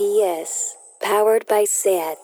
[0.00, 2.16] RPS, powered by SAT.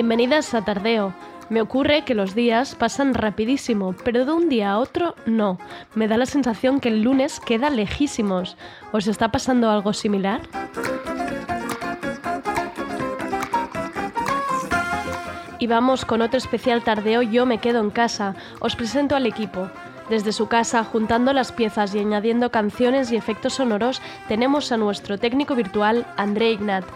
[0.00, 1.12] Bienvenidas a Tardeo.
[1.50, 5.58] Me ocurre que los días pasan rapidísimo, pero de un día a otro no.
[5.94, 8.56] Me da la sensación que el lunes queda lejísimos.
[8.92, 10.40] ¿Os está pasando algo similar?
[15.58, 18.34] Y vamos con otro especial tardeo Yo me quedo en casa.
[18.60, 19.68] Os presento al equipo.
[20.08, 25.18] Desde su casa, juntando las piezas y añadiendo canciones y efectos sonoros, tenemos a nuestro
[25.18, 26.86] técnico virtual, André Ignat.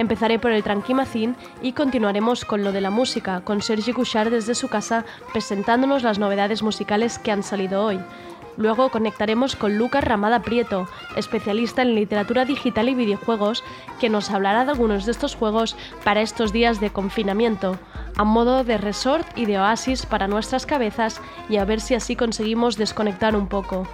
[0.00, 4.54] Empezaré por el Tranquimacín y continuaremos con lo de la música, con Sergi Cuchar desde
[4.54, 8.00] su casa presentándonos las novedades musicales que han salido hoy.
[8.56, 13.62] Luego conectaremos con Lucas Ramada Prieto, especialista en literatura digital y videojuegos,
[14.00, 17.78] que nos hablará de algunos de estos juegos para estos días de confinamiento,
[18.16, 21.20] a modo de resort y de oasis para nuestras cabezas
[21.50, 23.86] y a ver si así conseguimos desconectar un poco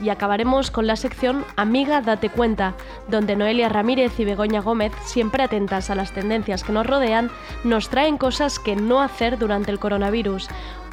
[0.00, 2.74] y acabaremos con la sección Amiga Date Cuenta,
[3.08, 7.30] donde Noelia Ramírez y Begoña Gómez, siempre atentas a las tendencias que nos rodean,
[7.64, 10.48] nos traen cosas que no hacer durante el coronavirus.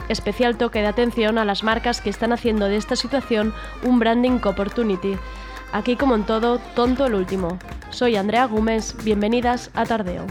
[0.10, 4.40] Especial toque de atención a las marcas que están haciendo de esta situación un branding
[4.44, 5.18] opportunity.
[5.72, 7.60] Aquí como en todo, tonto el último.
[7.92, 10.26] Soy Andrea Gómez, bienvenidas a Tardeo.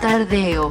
[0.00, 0.70] Tardeo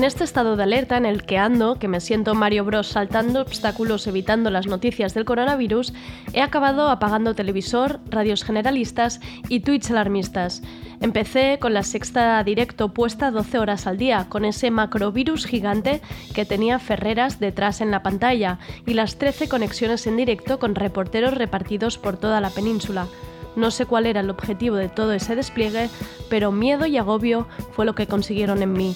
[0.00, 3.42] En este estado de alerta en el que ando, que me siento Mario Bros saltando
[3.42, 5.92] obstáculos evitando las noticias del coronavirus,
[6.32, 10.62] he acabado apagando televisor, radios generalistas y tweets alarmistas.
[11.02, 16.00] Empecé con la sexta directo puesta 12 horas al día, con ese macrovirus gigante
[16.34, 21.34] que tenía Ferreras detrás en la pantalla y las 13 conexiones en directo con reporteros
[21.34, 23.06] repartidos por toda la península.
[23.54, 25.90] No sé cuál era el objetivo de todo ese despliegue,
[26.30, 28.94] pero miedo y agobio fue lo que consiguieron en mí.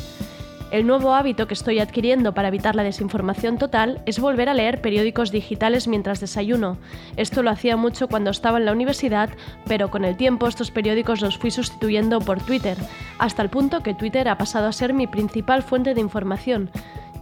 [0.75, 4.81] El nuevo hábito que estoy adquiriendo para evitar la desinformación total es volver a leer
[4.81, 6.79] periódicos digitales mientras desayuno.
[7.17, 9.31] Esto lo hacía mucho cuando estaba en la universidad,
[9.69, 12.77] pero con el tiempo estos periódicos los fui sustituyendo por Twitter,
[13.21, 16.73] hasta el punto que Twitter ha pasado a ser mi principal fuente de información.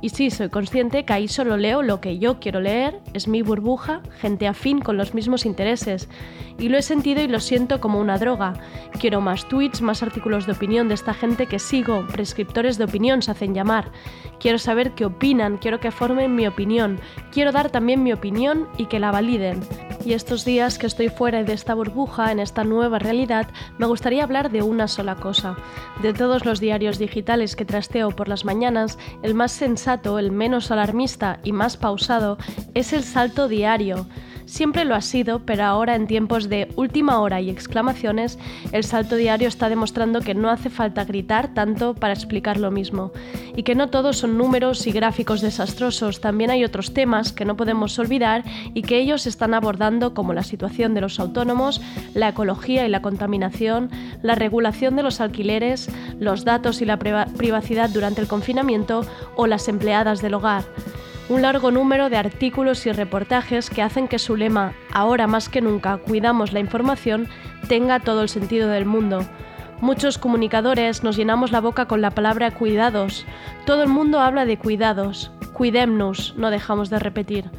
[0.02, 3.40] Y sí, soy consciente que ahí solo leo lo que yo quiero leer, es mi
[3.40, 6.08] burbuja, gente afín con los mismos intereses.
[6.58, 8.54] Y lo he sentido y lo siento como una droga.
[8.98, 13.22] Quiero más tweets, más artículos de opinión de esta gente que sigo, prescriptores de opinión
[13.22, 13.92] se hacen llamar.
[14.40, 16.98] Quiero saber qué opinan, quiero que formen mi opinión,
[17.30, 19.60] quiero dar también mi opinión y que la validen.
[20.04, 23.46] Y estos días que estoy fuera de esta burbuja, en esta nueva realidad,
[23.78, 25.56] me gustaría hablar de una sola cosa.
[26.02, 30.70] De todos los diarios digitales que trasteo por las mañanas, el más sensato, el menos
[30.72, 32.36] alarmista y más pausado
[32.74, 34.06] es el salto diario.
[34.52, 38.38] Siempre lo ha sido, pero ahora en tiempos de última hora y exclamaciones,
[38.72, 43.12] el salto diario está demostrando que no hace falta gritar tanto para explicar lo mismo.
[43.56, 47.56] Y que no todos son números y gráficos desastrosos, también hay otros temas que no
[47.56, 51.80] podemos olvidar y que ellos están abordando como la situación de los autónomos,
[52.12, 53.88] la ecología y la contaminación,
[54.20, 55.88] la regulación de los alquileres,
[56.20, 60.64] los datos y la privacidad durante el confinamiento o las empleadas del hogar
[61.28, 65.60] un largo número de artículos y reportajes que hacen que su lema, ahora más que
[65.60, 67.28] nunca cuidamos la información,
[67.68, 69.24] tenga todo el sentido del mundo.
[69.80, 73.26] Muchos comunicadores nos llenamos la boca con la palabra cuidados.
[73.66, 75.32] Todo el mundo habla de cuidados.
[75.52, 77.50] Cuidemnos, no dejamos de repetir.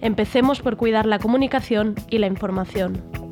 [0.00, 3.23] Empecemos por cuidar la comunicación y la información.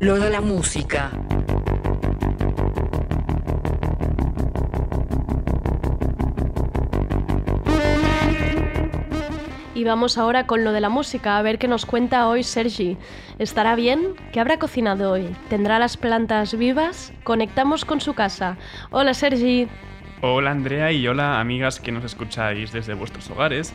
[0.00, 1.10] Lo de la música.
[9.74, 12.96] Y vamos ahora con lo de la música, a ver qué nos cuenta hoy Sergi.
[13.40, 14.14] ¿Estará bien?
[14.32, 15.34] ¿Qué habrá cocinado hoy?
[15.48, 17.12] ¿Tendrá las plantas vivas?
[17.24, 18.56] Conectamos con su casa.
[18.90, 19.66] Hola Sergi.
[20.20, 23.74] Hola Andrea y hola amigas que nos escucháis desde vuestros hogares.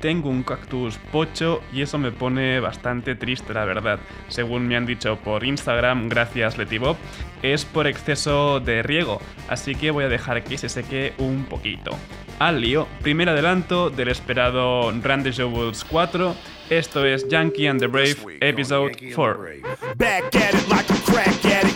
[0.00, 3.98] Tengo un cactus pocho y eso me pone bastante triste, la verdad.
[4.28, 6.96] Según me han dicho por Instagram, gracias Letibob,
[7.42, 11.90] es por exceso de riego, así que voy a dejar que se seque un poquito.
[12.38, 16.36] Al lío, primer adelanto del esperado Rendezvous 4,
[16.68, 19.62] esto es Yankee and the Brave, episode 4.
[19.96, 21.75] Back at it like a crack addict,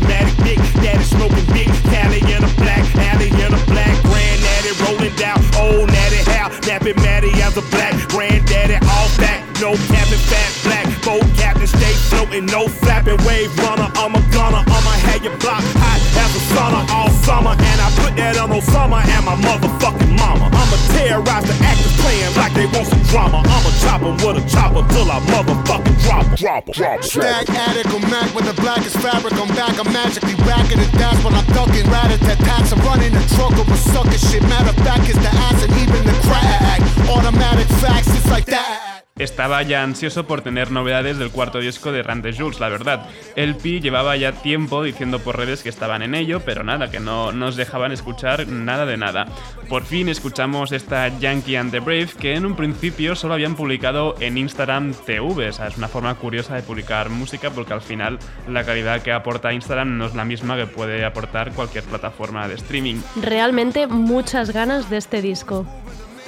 [0.00, 5.14] Craftmatic, big daddy smoking big Cali in a black alley in a black granddaddy rolling
[5.16, 10.50] down old natty how nappy Matty as a black granddaddy all back, no capping fat
[10.64, 13.90] black boat captain stay floating, no flapping wave runner.
[13.94, 17.88] I'm a gunner, I'ma have your block hot as a sauna all summer, and I
[18.02, 20.50] put that on Osama and my motherfucking mama.
[20.50, 23.38] I'ma terrorize the actors playing like they want some drama.
[23.46, 26.34] I'ma chop 'em with a chopper till I motherfucking drop 'em.
[26.42, 26.64] Drop.
[26.74, 26.98] Drop.
[27.04, 29.34] Stack attic or Mac with the blackest fabric.
[29.42, 30.92] I'm back, I'm magically racking it.
[31.00, 32.72] That's when I'm ducking rat at tats.
[32.74, 34.42] I'm running the truck over sucker shit.
[34.50, 36.80] Matter of fact, it's the ass and even the crack.
[37.14, 38.89] Automatic facts, it's like that.
[39.20, 43.06] Estaba ya ansioso por tener novedades del cuarto disco de Randy Jules, la verdad.
[43.36, 47.00] El Pi llevaba ya tiempo diciendo por redes que estaban en ello, pero nada, que
[47.00, 49.26] no nos dejaban escuchar nada de nada.
[49.68, 54.14] Por fin escuchamos esta Yankee and the Brave, que en un principio solo habían publicado
[54.20, 58.18] en Instagram TV, o sea, es una forma curiosa de publicar música porque al final
[58.48, 62.54] la calidad que aporta Instagram no es la misma que puede aportar cualquier plataforma de
[62.54, 63.02] streaming.
[63.20, 65.66] Realmente muchas ganas de este disco.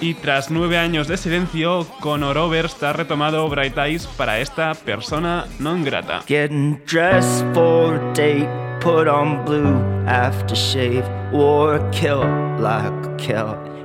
[0.02, 5.46] Y tras nueve años de silencio, Conor Oberst ha retomado Bright Eyes para esta persona
[5.60, 6.26] non grata.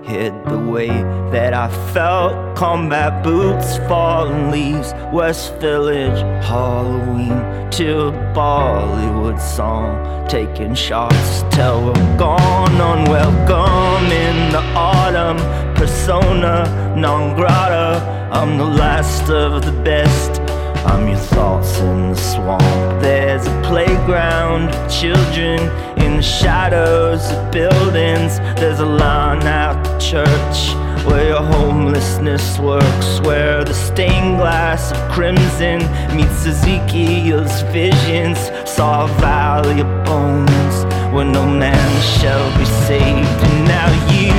[0.08, 0.88] Hid the way
[1.32, 2.56] that I felt.
[2.56, 7.38] Combat boots, fallen leaves, West Village, Halloween,
[7.72, 15.38] to Bollywood song, taking shots till we're gone, unwelcome in the autumn.
[15.76, 20.47] Persona non grata, I'm the last of the best.
[20.88, 22.62] I'm your thoughts in the swamp.
[23.02, 25.60] There's a playground of children
[26.00, 28.40] in the shadows of buildings.
[28.60, 30.58] There's a line out the church
[31.06, 33.20] where your homelessness works.
[33.20, 35.80] Where the stained glass of crimson
[36.16, 38.40] meets Ezekiel's visions.
[38.66, 43.40] Saw a valley of bones where no man shall be saved.
[43.48, 44.32] And now you,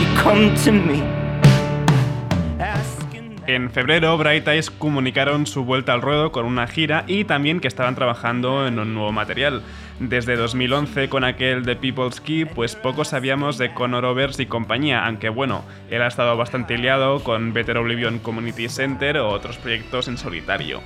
[0.00, 1.15] you come to me.
[3.48, 7.68] En febrero, Bright Eyes comunicaron su vuelta al ruedo con una gira y también que
[7.68, 9.62] estaban trabajando en un nuevo material.
[10.00, 15.06] Desde 2011, con aquel de People's Key, pues poco sabíamos de Conor Overs y compañía,
[15.06, 20.08] aunque bueno, él ha estado bastante liado con Better Oblivion Community Center o otros proyectos
[20.08, 20.80] en solitario.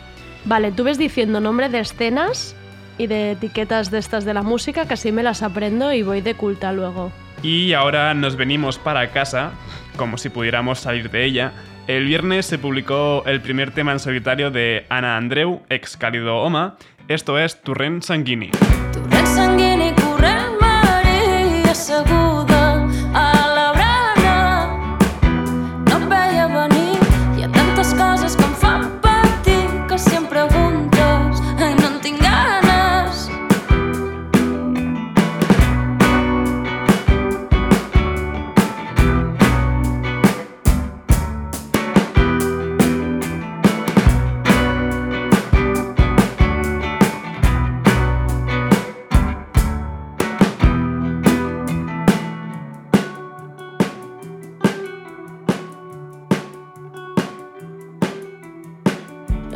[0.45, 2.55] Vale, tú ves diciendo nombre de escenas
[2.99, 6.21] y de etiquetas de estas de la música, que así me las aprendo y voy
[6.21, 7.11] de culta luego.
[7.43, 9.53] Y ahora nos venimos para casa,
[9.97, 11.53] como si pudiéramos salir de ella.
[11.91, 16.77] El viernes se publicó el primer tema en solitario de Ana Andreu, ex Cálido Oma.
[17.09, 18.53] Esto es Turren Sanguini.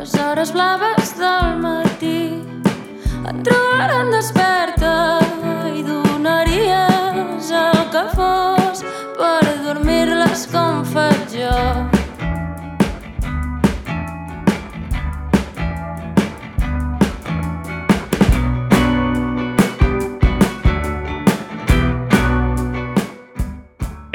[0.04, 2.18] Les hores blaves del matí
[3.24, 4.53] et trobaran desperta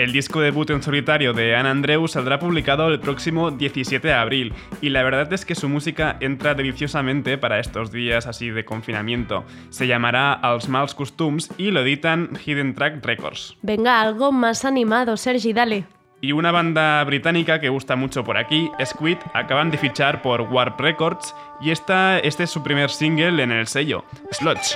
[0.09, 4.55] El disco debut en solitario de Anne Andreu saldrá publicado el próximo 17 de abril
[4.81, 9.45] y la verdad es que su música entra deliciosamente para estos días así de confinamiento.
[9.69, 13.55] Se llamará Als Mals Costums y lo editan Hidden Track Records.
[13.61, 15.85] Venga, algo más animado, Sergi, dale.
[16.21, 20.79] Y una banda británica que gusta mucho por aquí, Squid, acaban de fichar por Warp
[20.79, 24.75] Records y esta, este es su primer single en el sello, Sludge.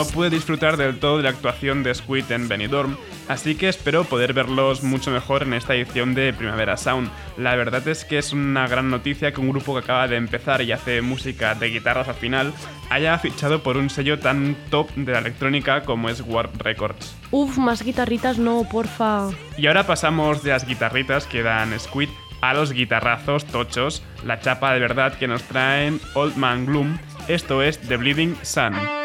[0.00, 2.96] No pude disfrutar del todo de la actuación de Squid en Benidorm,
[3.28, 7.10] así que espero poder verlos mucho mejor en esta edición de Primavera Sound.
[7.36, 10.62] La verdad es que es una gran noticia que un grupo que acaba de empezar
[10.62, 12.54] y hace música de guitarras al final
[12.88, 17.14] haya fichado por un sello tan top de la electrónica como es Warp Records.
[17.30, 19.28] Uf, más guitarritas no, porfa.
[19.58, 22.08] Y ahora pasamos de las guitarritas que dan Squid
[22.40, 26.96] a los guitarrazos tochos, la chapa de verdad que nos traen Old Man Gloom,
[27.28, 28.99] esto es The Bleeding Sun.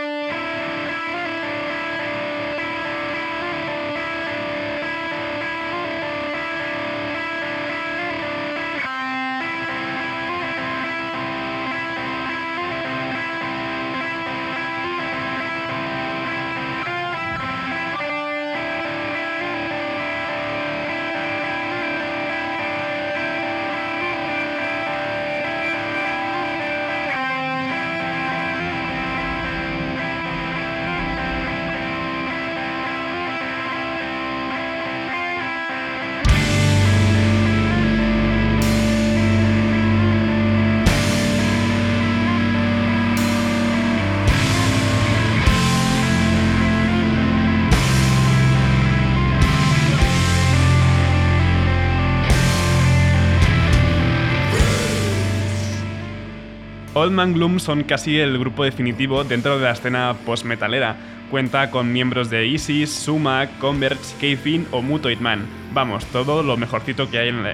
[57.06, 60.96] Old Man Gloom son casi el grupo definitivo dentro de la escena post-metalera.
[61.30, 65.46] Cuenta con miembros de Isis, Sumac, Converge, K-Fin o Mutoid Man.
[65.72, 67.46] Vamos, todo lo mejorcito que hay en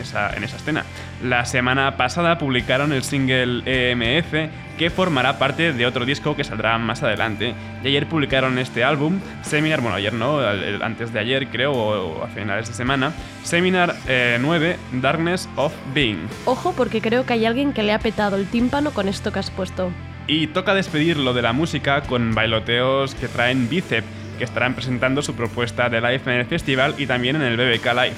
[0.00, 0.84] esa, en esa escena.
[1.22, 6.76] La semana pasada publicaron el single EMF, que formará parte de otro disco que saldrá
[6.78, 7.54] más adelante.
[7.82, 12.24] Y ayer publicaron este álbum, Seminar, bueno, ayer no, antes de ayer creo, o, o
[12.24, 16.28] a finales de semana, Seminar eh, 9, Darkness of Being.
[16.44, 19.38] Ojo, porque creo que hay alguien que le ha petado el tímpano con esto que
[19.38, 19.90] has puesto.
[20.26, 24.04] Y toca despedirlo de la música con bailoteos que traen Bicep,
[24.38, 27.86] que estarán presentando su propuesta de live en el festival y también en el BBK
[27.86, 28.14] Live.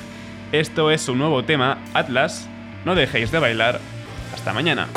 [0.52, 2.48] Esto es su nuevo tema, Atlas.
[2.84, 3.80] No dejéis de bailar.
[4.32, 4.88] Hasta mañana.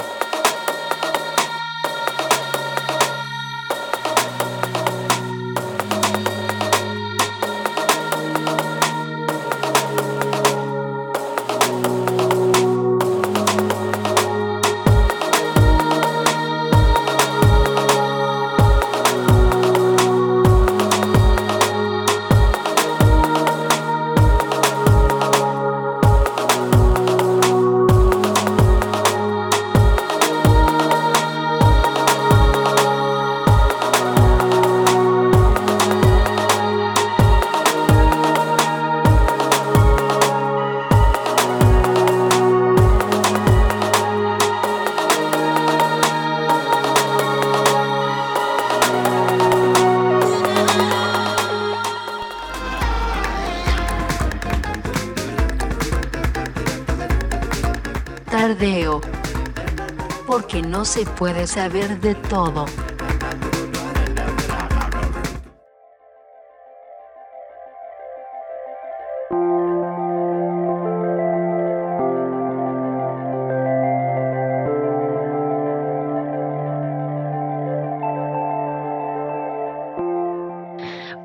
[60.92, 62.66] Se puede saber de todo.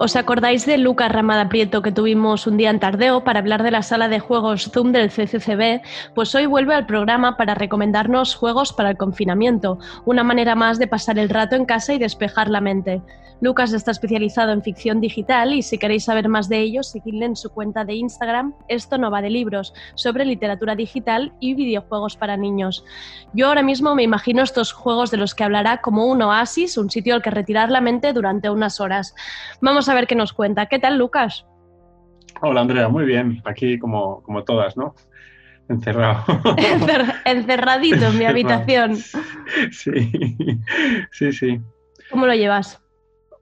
[0.07, 3.73] ¿Os acordáis de Lucas Ramada Prieto que tuvimos un día en Tardeo para hablar de
[3.73, 5.83] la sala de juegos Zoom del CCCB?
[6.15, 10.87] Pues hoy vuelve al programa para recomendarnos juegos para el confinamiento, una manera más de
[10.87, 13.03] pasar el rato en casa y despejar la mente.
[13.41, 17.37] Lucas está especializado en ficción digital y si queréis saber más de ello, seguidle en
[17.37, 22.39] su cuenta de Instagram Esto no va de libros, sobre literatura digital y videojuegos para
[22.39, 22.83] niños.
[23.35, 26.91] Yo ahora mismo me imagino estos juegos de los que hablará como un oasis, un
[26.91, 29.15] sitio al que retirar la mente durante unas horas.
[29.61, 30.67] Vamos a ver qué nos cuenta.
[30.67, 31.47] ¿Qué tal, Lucas?
[32.43, 33.43] Hola Andrea, muy bien.
[33.45, 34.95] Aquí como, como todas, ¿no?
[35.69, 36.23] Encerrado.
[36.57, 38.97] Encer- encerradito en mi habitación.
[39.71, 40.11] Sí,
[41.11, 41.61] sí, sí.
[42.11, 42.81] ¿Cómo lo llevas?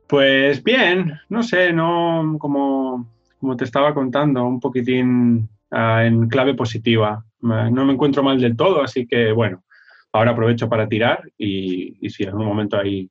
[0.08, 6.54] Pues bien, no sé, no como, como te estaba contando, un poquitín ah, en clave
[6.54, 7.24] positiva.
[7.40, 9.64] No me encuentro mal del todo, así que bueno,
[10.12, 13.10] ahora aprovecho para tirar y, y si en algún momento hay,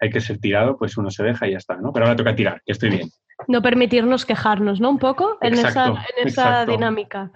[0.00, 1.92] hay que ser tirado, pues uno se deja y ya está, ¿no?
[1.92, 3.10] Pero ahora toca tirar, que estoy bien.
[3.48, 4.90] No permitirnos quejarnos, ¿no?
[4.90, 7.30] Un poco en esa, en esa dinámica.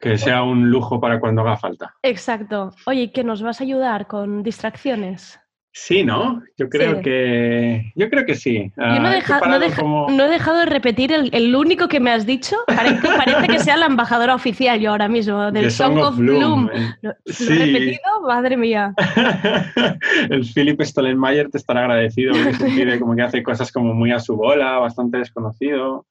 [0.00, 1.94] Que sea un lujo para cuando haga falta.
[2.02, 2.70] Exacto.
[2.86, 5.40] Oye, ¿qué nos vas a ayudar con distracciones?
[5.78, 6.42] Sí, ¿no?
[6.56, 7.02] Yo creo Sí.
[7.02, 8.72] que yo creo que sí.
[8.78, 11.12] Yo no he, Ah, deja- no he preparado deja- como- no he dejado de repetir
[11.12, 12.56] el, el único que me has dicho.
[12.66, 16.70] Parece, parece que sea la embajadora oficial yo ahora mismo, del de Song of Bloom.
[16.72, 16.94] eh.
[17.02, 17.52] ¿Lo, lo Sí.
[17.52, 18.22] he repetido?
[18.26, 18.94] Madre mía.
[20.30, 24.34] el Philip Stollenmayer te estará agradecido porque como que hace cosas como muy a su
[24.34, 26.06] bola, bastante desconocido.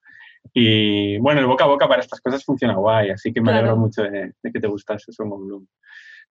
[0.53, 3.57] Y bueno, el boca a boca para estas cosas funciona guay, así que me Claro.
[3.59, 5.65] alegro mucho de, de que te gustase Song of Bloom.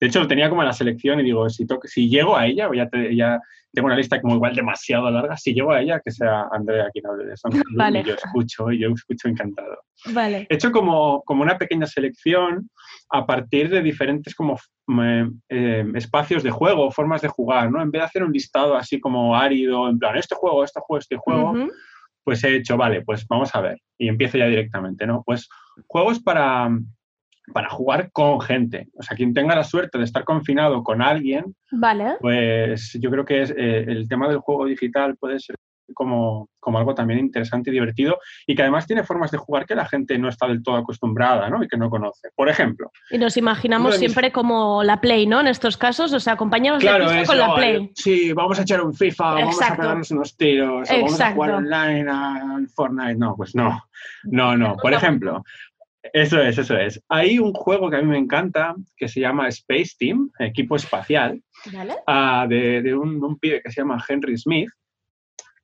[0.00, 2.46] De hecho, lo tenía como en la selección y digo, si, toco- si llego a
[2.46, 3.38] ella, ya, te- ya
[3.72, 7.06] tengo una lista como igual demasiado larga, si llego a ella, que sea Andrea quien
[7.06, 8.00] hable de Bloom Vale.
[8.00, 9.78] y yo escucho, y yo escucho encantado.
[10.12, 10.46] Vale.
[10.50, 12.68] He hecho como, como una pequeña selección
[13.10, 14.58] a partir de diferentes como
[15.02, 17.80] eh, eh, espacios de juego, formas de jugar, ¿no?
[17.82, 20.98] En vez de hacer un listado así como árido, en plan, este juego, este juego,
[21.00, 21.52] este juego,
[22.22, 23.78] pues he hecho, vale, pues vamos a ver.
[23.98, 25.22] Y empiezo ya directamente, ¿no?
[25.26, 25.48] Pues
[25.86, 26.70] juegos para,
[27.52, 28.88] para jugar con gente.
[28.98, 32.14] O sea, quien tenga la suerte de estar confinado con alguien, Vale.
[32.20, 35.56] pues yo creo que es, eh, el tema del juego digital puede ser
[35.92, 39.74] como, como algo también interesante y divertido y que además tiene formas de jugar que
[39.74, 41.62] la gente no está del todo acostumbrada ¿no?
[41.62, 42.30] y que no conoce.
[42.34, 45.40] Por ejemplo, Y nos imaginamos mis- siempre como la Play, ¿no?
[45.42, 47.90] En estos casos, o sea, acompañados de con la "Oh, Play.
[47.94, 51.50] sí, vamos a echar un FIFA, vamos a pegarnos unos tiros, o vamos a jugar
[51.50, 53.16] online al Fortnite.
[53.16, 53.82] No, pues no,
[54.24, 54.76] no, no.
[54.76, 55.44] Por ejemplo,
[56.12, 57.02] eso es, eso es.
[57.08, 61.42] Hay un juego que a mí me encanta que se llama Space Team, equipo espacial,
[61.72, 61.94] ¿Vale?
[62.06, 64.68] ah, de, de un, un pibe que se llama Henry Smith,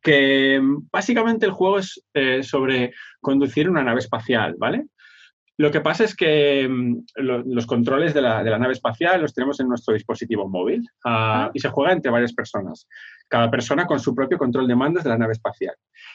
[0.03, 4.87] que mm, básicamente el juego es eh, sobre conducir una nave espacial, ¿vale?
[5.61, 9.21] Lo que pasa es que mm, lo- los controles de la, de la nave espacial
[9.21, 11.51] los tenemos en nuestro dispositivo móvil ah, Ah.
[11.53, 12.89] y se juega entre varias personas,
[13.29, 15.75] cada persona con su propio control de mandos de la nave espacial.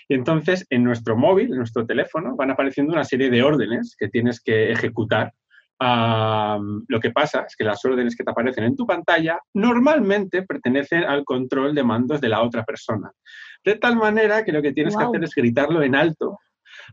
[0.10, 4.10] Y entonces en nuestro móvil, en nuestro teléfono, van apareciendo una serie de órdenes que
[4.10, 5.31] tienes que ejecutar.
[5.79, 10.41] Ah, lo que pasa es que las órdenes que te aparecen en tu pantalla normalmente
[10.43, 13.12] pertenecen al control de mandos de la otra persona.
[13.63, 16.39] De tal manera que lo que tienes que hacer es gritarlo en alto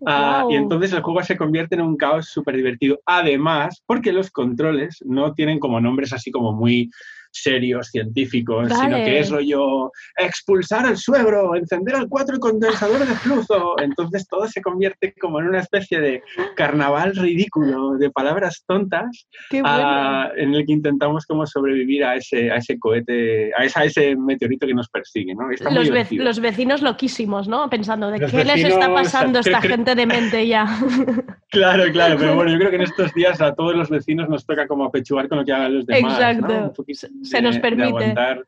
[0.06, 3.00] Ah, y entonces el juego se convierte en un caos súper divertido.
[3.06, 6.90] Además, porque los controles no tienen como nombres así como muy
[7.32, 13.74] serios, científicos, sino que es rollo expulsar al suegro, encender al cuatro condensador de flujo.
[13.80, 16.22] Entonces todo se convierte como en una especie de
[16.56, 19.66] carnaval ridículo de palabras tontas bueno.
[19.68, 23.84] ah, en el que intentamos como sobrevivir a ese, a ese cohete, a, esa- a
[23.86, 25.34] ese meteorito que nos persigue.
[25.34, 25.50] ¿no?
[25.50, 26.24] Está muy Los, ve- divertido.
[26.24, 27.68] los vecinos loquísimos, ¿no?
[27.70, 30.66] Pensando, ¿de Los qué les está pasando esta ¿qué cre- gente de mente ya?
[31.52, 34.46] Claro, claro, pero bueno, yo creo que en estos días a todos los vecinos nos
[34.46, 36.02] toca como apechugar con lo que hagan los demás.
[36.02, 36.18] ¿no?
[36.18, 36.54] Exacto.
[36.68, 37.88] Un poquito Se- nos permite.
[37.88, 38.44] aguantar.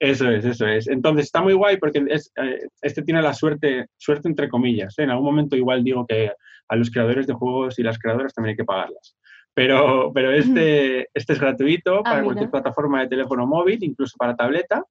[0.00, 0.88] Eso es, eso es.
[0.88, 4.98] Entonces está muy guay porque es, eh, este tiene la suerte, suerte entre comillas.
[4.98, 5.04] ¿eh?
[5.04, 6.32] En algún momento igual digo que
[6.68, 9.16] a los creadores de juegos y las creadoras también hay que pagarlas.
[9.54, 12.24] Pero, pero este, este es gratuito Ah, para mira.
[12.24, 14.82] cualquier plataforma de teléfono móvil, incluso para tableta.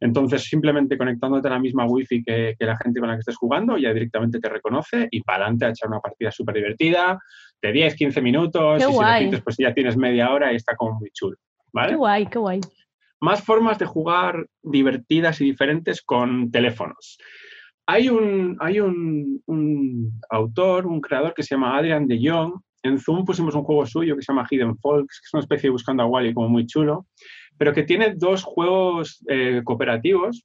[0.00, 3.36] Entonces, simplemente conectándote a la misma wifi que, que la gente con la que estés
[3.36, 7.18] jugando, ya directamente te reconoce y para adelante a echar una partida súper divertida,
[7.62, 9.20] de 10, 15 minutos, Qué y si guay.
[9.24, 11.36] repites, pues ya tienes media hora y está como muy chulo.
[11.74, 11.90] ¿Vale?
[11.90, 12.60] Qué guay, qué guay.
[13.20, 17.18] Más formas de jugar divertidas y diferentes con teléfonos.
[17.86, 22.54] Hay un, hay un, un autor, un creador que se llama Adrian de Jong.
[22.82, 25.68] En Zoom pusimos un juego suyo que se llama Hidden Folks, que es una especie
[25.68, 27.06] de buscando a Wally como muy chulo,
[27.58, 30.44] pero que tiene dos juegos eh, cooperativos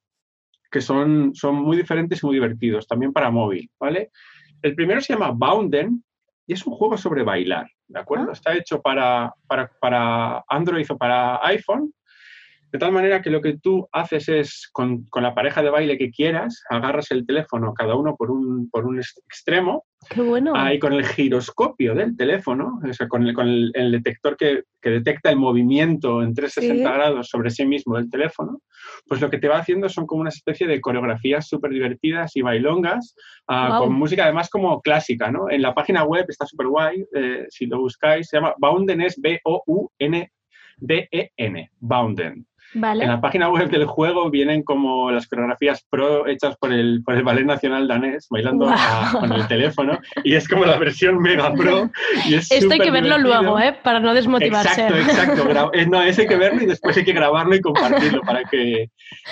[0.71, 4.11] que son, son muy diferentes y muy divertidos, también para móvil, ¿vale?
[4.61, 6.03] El primero se llama Bounden
[6.49, 8.29] y es un juego sobre bailar, ¿de acuerdo?
[8.29, 8.33] Ah.
[8.33, 11.93] Está hecho para, para, para Android o para iPhone
[12.71, 15.97] De tal manera que lo que tú haces es, con, con la pareja de baile
[15.97, 20.53] que quieras, agarras el teléfono cada uno por un, por un ex- extremo, Qué bueno.
[20.55, 24.63] ahí con el giroscopio del teléfono, o sea, con el, con el- el detector que,
[24.81, 26.95] que detecta el movimiento en 360 Sí.
[26.95, 28.61] grados sobre sí mismo del teléfono,
[29.07, 32.41] pues lo que te va haciendo son como una especie de coreografías súper divertidas y
[32.43, 33.15] bailongas,
[33.47, 35.49] ah, con música además como clásica, ¿no?
[35.49, 39.19] En la página web está súper guay, eh, si lo buscáis, se llama Bounden, es
[39.19, 40.29] B-O-U-N-D-E-N,
[41.59, 42.45] E Bounden.
[42.73, 43.03] Vale.
[43.03, 47.15] En la página web del juego vienen como las coreografías pro hechas por el, por
[47.15, 48.77] el Ballet Nacional Danés, bailando Guau.
[48.77, 51.89] a- con el teléfono, y es como la versión mega pro.
[52.27, 53.41] Y es Esto hay que verlo divertido.
[53.41, 53.75] luego, ¿eh?
[53.83, 54.81] Para no desmotivarse.
[54.87, 55.71] Exacto, exacto.
[55.73, 58.89] Eh, No, ese hay que verlo y después hay que grabarlo y compartirlo para que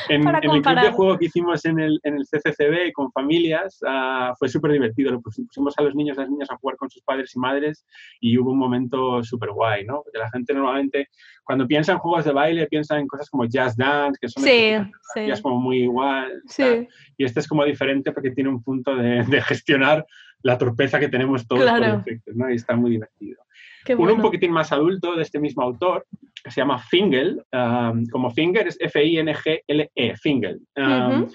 [0.10, 3.12] en, Para en el club de juego que hicimos en el, en el CCCB con
[3.12, 5.12] familias ah, fue súper divertido.
[5.12, 7.40] Lo pus- pusimos a los niños y las niñas a jugar con sus padres y
[7.40, 7.86] madres
[8.20, 10.02] y hubo un momento súper guay, ¿no?
[10.04, 11.08] Porque la gente normalmente
[11.48, 14.50] cuando piensa en juegos de baile piensa en cosas como Jazz Dance, que son Sí,
[14.50, 14.92] sí.
[15.14, 16.42] coreografías como muy igual.
[16.48, 20.06] Sí, Y este es como diferente porque tiene un punto de, de gestionar
[20.44, 21.98] la torpeza que tenemos todos por Claro.
[21.98, 22.52] defecto, ¿no?
[22.52, 23.42] Y está muy divertido.
[23.86, 24.16] qué Uno bueno.
[24.16, 26.06] un poquitín más adulto de este mismo autor,
[26.44, 31.34] que se llama Fingal, um, como Finger es F-I-N-G-L-E, Fingal, um, Ujú.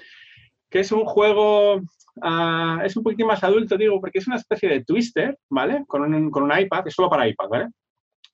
[0.71, 1.81] que es un juego,
[2.23, 5.85] ah, es un poquitín más adulto, digo, porque es una especie de twister, ¿vale?
[5.87, 7.67] Con un, con un iPad, es solo para iPad, ¿vale?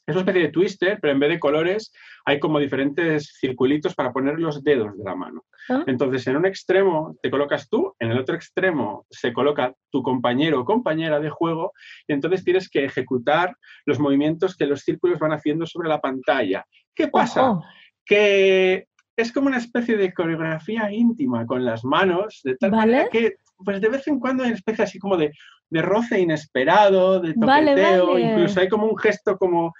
[0.08, 1.92] Es una especie de twister, pero en vez de colores
[2.24, 5.44] hay como diferentes circulitos para poner los dedos de la mano.
[5.68, 5.84] Ah.
[5.86, 10.60] Entonces, en un extremo te colocas tú, en el otro extremo se coloca tu compañero
[10.60, 11.72] o compañera de juego,
[12.06, 16.64] y entonces tienes que ejecutar los movimientos que los círculos van haciendo sobre la pantalla.
[16.94, 17.50] ¿Qué pasa?
[17.50, 17.64] Ojo.
[18.06, 22.92] Que es como una especie de coreografía íntima con las manos, de tal Vale.
[22.92, 25.32] manera que pues de vez en cuando hay una especie así como de,
[25.68, 28.20] de roce inesperado, de toqueteo, Vale, vale.
[28.20, 29.74] incluso hay como un gesto como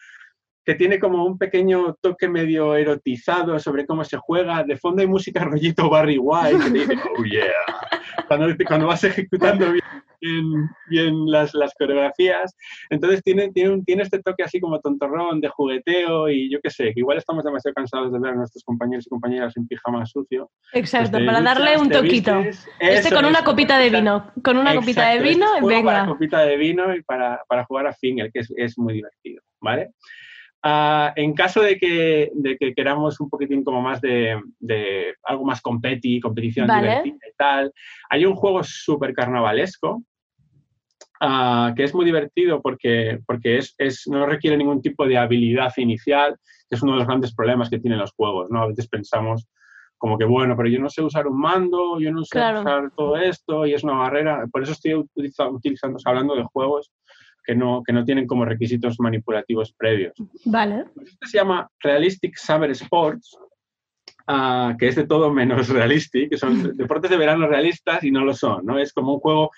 [0.69, 4.63] que tiene como un pequeño toque medio erotizado sobre cómo se juega.
[4.65, 9.03] De fondo hay música rollito Barry White que te dice, oh yeah, cuando, cuando vas
[9.03, 9.85] ejecutando bien,
[10.21, 10.45] bien,
[10.91, 12.55] bien las, las coreografías.
[12.91, 16.69] Entonces tiene, tiene, un- tiene este toque así como tontorrón de jugueteo y yo qué
[16.69, 20.05] sé, que igual estamos demasiado cansados de ver a nuestros compañeros y compañeras en pijama
[20.05, 20.51] sucio.
[20.75, 22.43] Exacto, Pues para darle un toquito.
[22.43, 24.05] vistes, Este con una copita de exacto.
[24.05, 24.43] vino.
[24.45, 26.13] Con una copita de Exacto, vino, este es juego Para venga.
[26.13, 29.93] copita de vino y para, para jugar a Finger, que es, es muy divertido, ¿vale?
[30.63, 35.45] Ah, en caso de que, de que queramos un poquitín como más de, de algo
[35.45, 36.81] más competi, competición Vale.
[36.83, 37.73] divertida y tal,
[38.11, 40.03] hay un juego súper carnavalesco
[41.21, 45.73] ah, que es muy divertido porque, porque es, es- no requiere ningún tipo de habilidad
[45.77, 46.37] inicial,
[46.69, 48.63] que es uno de los grandes problemas que tienen los juegos, ¿no?
[48.63, 49.47] A veces pensamos
[49.97, 52.61] como que, bueno, pero yo no sé usar un mando, yo no sé Claro.
[52.61, 54.47] usar todo esto y es una barrera.
[54.53, 56.93] Por eso estoy utiliza- utilizando, hablando de juegos
[57.49, 60.13] que no, que no tienen como requisitos manipulativos previos.
[60.45, 60.85] Vale.
[61.03, 63.39] Este se llama Realistic Summer Sports,
[64.27, 68.23] ah, que es de todo menos realistic, que son deportes de verano realistas y no
[68.23, 68.79] lo son, ¿no?
[68.79, 69.51] Es como un juego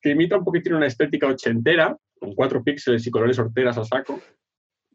[0.00, 4.18] que imita un poquitín una estética ochentera, con cuatro píxeles y colores horteras a saco.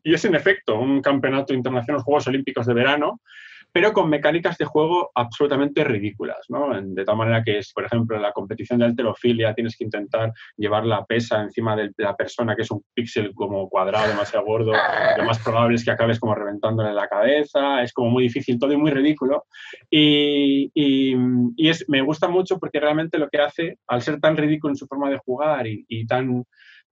[0.01, 3.21] Y es en efecto un campeonato internacional, Juegos Olímpicos de verano,
[3.71, 6.69] pero con mecánicas de juego absolutamente ridículas, ¿no?
[6.81, 10.85] De tal manera que, por ejemplo, en la competición de alterofilia tienes que intentar llevar
[10.85, 14.71] la pesa encima de la persona, que es un píxel como cuadrado, demasiado gordo,
[15.17, 18.73] lo más probable es que acabes como reventándole la cabeza, es como muy difícil, todo
[18.73, 19.45] y muy ridículo.
[19.89, 21.15] Y, y-
[21.55, 24.77] y es, me gusta mucho porque realmente lo que hace, al ser tan ridículo en
[24.77, 26.43] su forma de jugar y, y tan,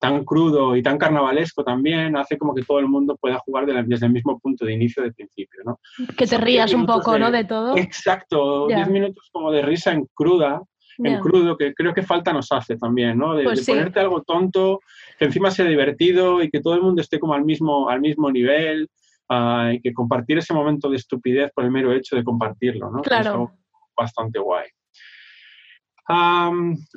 [0.10, 3.74] tan crudo y tan carnavalesco también, hace como que todo el mundo pueda jugar de
[3.74, 5.80] la- desde el mismo punto de inicio de principio, ¿no?
[6.18, 7.32] Que te Son rías un poco, de- ¿no?
[7.32, 7.76] De todo.
[7.78, 8.78] Exacto, Ya.
[8.78, 10.62] 10 minutos como de risa en cruda,
[10.98, 13.36] en crudo, que creo que falta nos hace también, ¿no?
[13.36, 13.72] De, Pues de sí.
[13.74, 14.80] ponerte algo tonto,
[15.20, 18.32] que encima sea divertido y que todo el mundo esté como al mismo, al mismo
[18.32, 18.88] nivel
[19.28, 23.02] ah, y que compartir ese momento de estupidez por el mero hecho de compartirlo, ¿no?
[23.02, 23.32] Claro.
[23.32, 23.52] algo
[23.98, 24.68] bastante guay.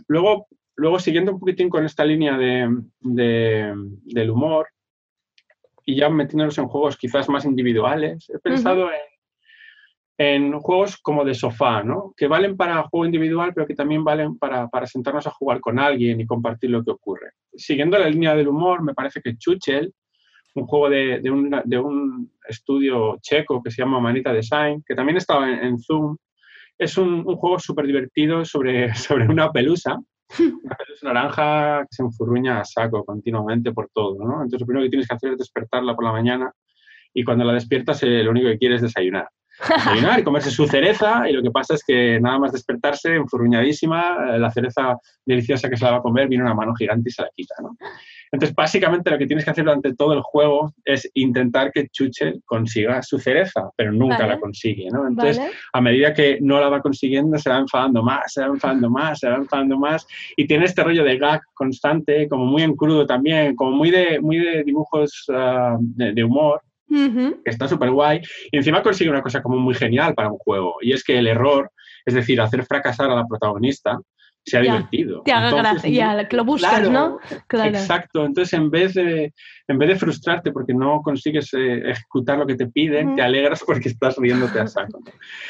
[0.09, 0.47] Luego,
[0.79, 2.69] luego, siguiendo un poquitín con esta línea de,
[3.01, 4.69] de- del humor
[5.85, 9.01] y ya metiéndonos en juegos quizás más individuales, he pensado en,
[10.19, 12.13] en juegos como de sofá, ¿no?
[12.17, 15.79] Que valen para juego individual, pero que también valen para, para sentarnos a jugar con
[15.79, 17.31] alguien y compartir lo que ocurre.
[17.55, 19.93] Siguiendo la línea del humor, me parece que Chuchel,
[20.55, 24.95] un juego de, de un, de un estudio checo que se llama Manita Design, que
[24.95, 26.17] también estaba en, en Zoom,
[26.77, 29.99] es un, un juego súper divertido sobre, sobre una pelusa,
[30.39, 34.35] una pelusa naranja que se enfurruña a saco continuamente por todo, ¿no?
[34.35, 36.53] Entonces lo primero que tienes que hacer es despertarla por la mañana
[37.15, 39.29] y cuando la despiertas eh, lo único que quieres es desayunar.
[39.69, 44.35] Desayunar y comerse su cereza y lo que pasa es que nada más despertarse, enfurruñadísima,
[44.35, 47.13] eh, la cereza deliciosa que se la va a comer, viene una mano gigante y
[47.13, 47.77] se la quita, ¿no?
[48.33, 52.35] Entonces, básicamente lo que tienes que hacer durante todo el juego es intentar que Chuche
[52.45, 54.35] consiga su cereza, pero nunca Vale.
[54.35, 55.07] la consigue, ¿no?
[55.07, 55.53] Entonces, Vale.
[55.73, 59.19] a medida que no la va consiguiendo, se va enfadando más, se va enfadando más,
[59.19, 63.07] se va enfadando más, y tiene este rollo de gag constante, como muy en crudo
[63.07, 66.61] también, como muy de, muy de dibujos ah, de, de humor,
[66.91, 70.77] que está súper guay, y encima consigue una cosa como muy genial para un juego,
[70.81, 71.71] y es que el error,
[72.07, 73.99] es decir, hacer fracasar a la protagonista,
[74.49, 75.23] sea Ya, divertido.
[75.23, 77.19] Te haga Entonces, gracia, ya, que lo buscas, claro, ¿no?
[77.47, 77.69] Claro.
[77.71, 79.33] Exacto, entonces en vez de,
[79.69, 83.17] en vez de frustrarte porque no consigues eh, ejecutar lo que te piden, Ujú.
[83.17, 85.01] te alegras porque estás riéndote a saco.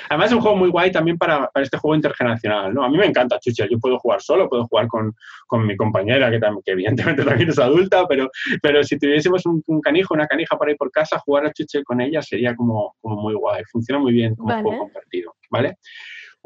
[0.08, 2.84] Además es un juego muy guay también para, para este juego intergeneracional, ¿no?
[2.84, 5.14] A mí me encanta Chucha, yo puedo jugar solo, puedo jugar con,
[5.46, 8.30] con mi compañera, que, tam- que evidentemente también es adulta, pero,
[8.62, 11.82] pero si tuviésemos un, un canijo, una canija para ir por casa, jugar a Chuche
[11.84, 14.62] con ella sería como, como muy guay, funciona muy bien como Vale.
[14.62, 15.76] juego compartido, ¿vale?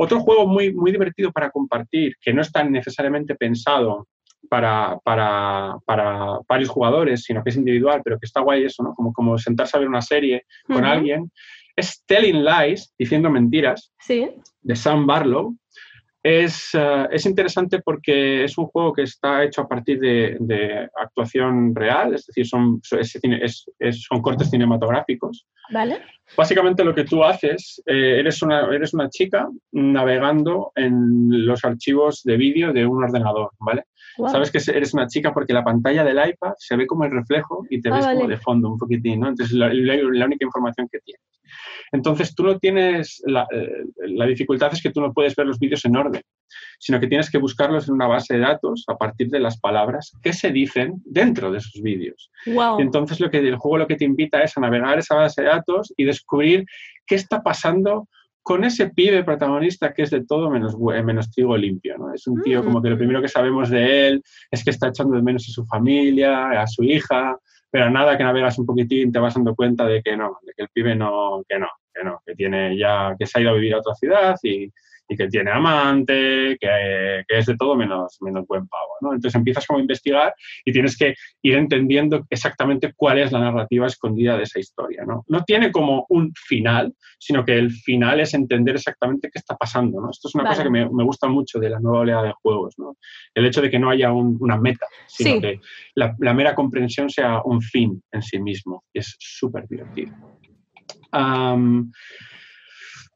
[0.03, 4.09] Otro juego muy, muy divertido para compartir, que no está necesariamente pensado
[4.51, 8.95] para, para, para varios jugadores, sino que es individual, pero que está guay eso, ¿no?
[8.95, 11.31] Como, como sentarse a ver una serie con alguien,
[11.77, 14.29] es Telling Lies, diciendo mentiras, Sí.
[14.63, 15.57] de Sam Barlow.
[16.23, 20.89] Es, eh, es interesante porque es un juego que está hecho a partir de, de
[20.97, 25.47] actuación real, es decir, son, es- es- son cortes cinematográficos.
[25.73, 26.01] ¿Vale?
[26.37, 32.23] Básicamente lo que tú haces, eh, eres, una, eres una chica navegando en los archivos
[32.25, 33.85] de vídeo de un ordenador, ¿vale?
[34.17, 34.31] Guau.
[34.31, 37.65] Sabes que eres una chica porque la pantalla del iPad se ve como el reflejo
[37.71, 38.35] y te Ah, ves como vale.
[38.35, 39.29] de fondo un poquitín, ¿no?
[39.29, 41.23] Entonces, la, la- la única información que tienes.
[41.93, 45.59] Entonces, tú no tienes, la, eh, la dificultad es que tú no puedes ver los
[45.59, 46.23] vídeos en orden,
[46.79, 50.13] sino que tienes que buscarlos en una base de datos a partir de las palabras
[50.23, 52.31] que se dicen dentro de esos vídeos.
[52.47, 52.79] Wow.
[52.79, 55.43] Y entonces lo que el juego lo que te invita es a navegar esa base
[55.43, 56.65] de datos y descubrir
[57.07, 58.09] qué está pasando
[58.43, 61.97] con ese pibe protagonista que es de todo menos, menos trigo limpio.
[61.97, 62.13] ¿no?
[62.13, 65.17] Es un tío como que lo primero que sabemos de él es que está echando
[65.17, 67.39] de menos a su familia, a su hija,
[67.73, 70.65] pero nada que navegas un poquitín te vas dando cuenta de que no, de que
[70.65, 73.55] el pibe no, que no, que no, que tiene ya, que se ha ido a
[73.55, 74.71] vivir a otra ciudad y,
[75.13, 78.93] y que tiene amante, que, que es de todo menos, menos buen pavo.
[79.01, 79.13] ¿no?
[79.15, 83.87] Entonces empiezas como a investigar y tienes que ir entendiendo exactamente cuál es la narrativa
[83.87, 85.05] escondida de esa historia.
[85.07, 85.25] ¿no?
[85.29, 90.01] no tiene como un final, sino que el final es entender exactamente qué está pasando.
[90.01, 90.11] ¿no?
[90.11, 90.55] Esto es una Vale.
[90.57, 92.75] cosa que me, me gusta mucho de la nueva oleada de juegos.
[92.79, 92.97] ¿no?
[93.35, 95.41] El hecho de que no haya un- una meta, sino Sí.
[95.41, 95.61] que
[95.95, 98.85] la, la mera comprensión sea un fin en sí mismo.
[98.93, 100.13] Y es súper divertido.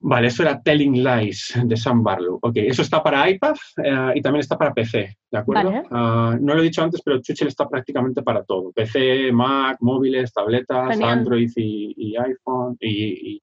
[0.08, 2.38] Vale, eso era Telling Lies de Sam Barlow.
[2.40, 5.70] Ok, eso está para iPad eh, y también está para PC, ¿de acuerdo?
[5.72, 5.82] Vale.
[5.90, 8.70] Ah, no lo he dicho antes, pero Chuchel está prácticamente para todo.
[8.72, 11.10] PC, Mac, móviles, tabletas, Genial.
[11.10, 13.42] Android y, y iPhone y, y-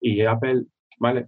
[0.00, 0.62] y Apple,
[1.00, 1.26] ¿vale?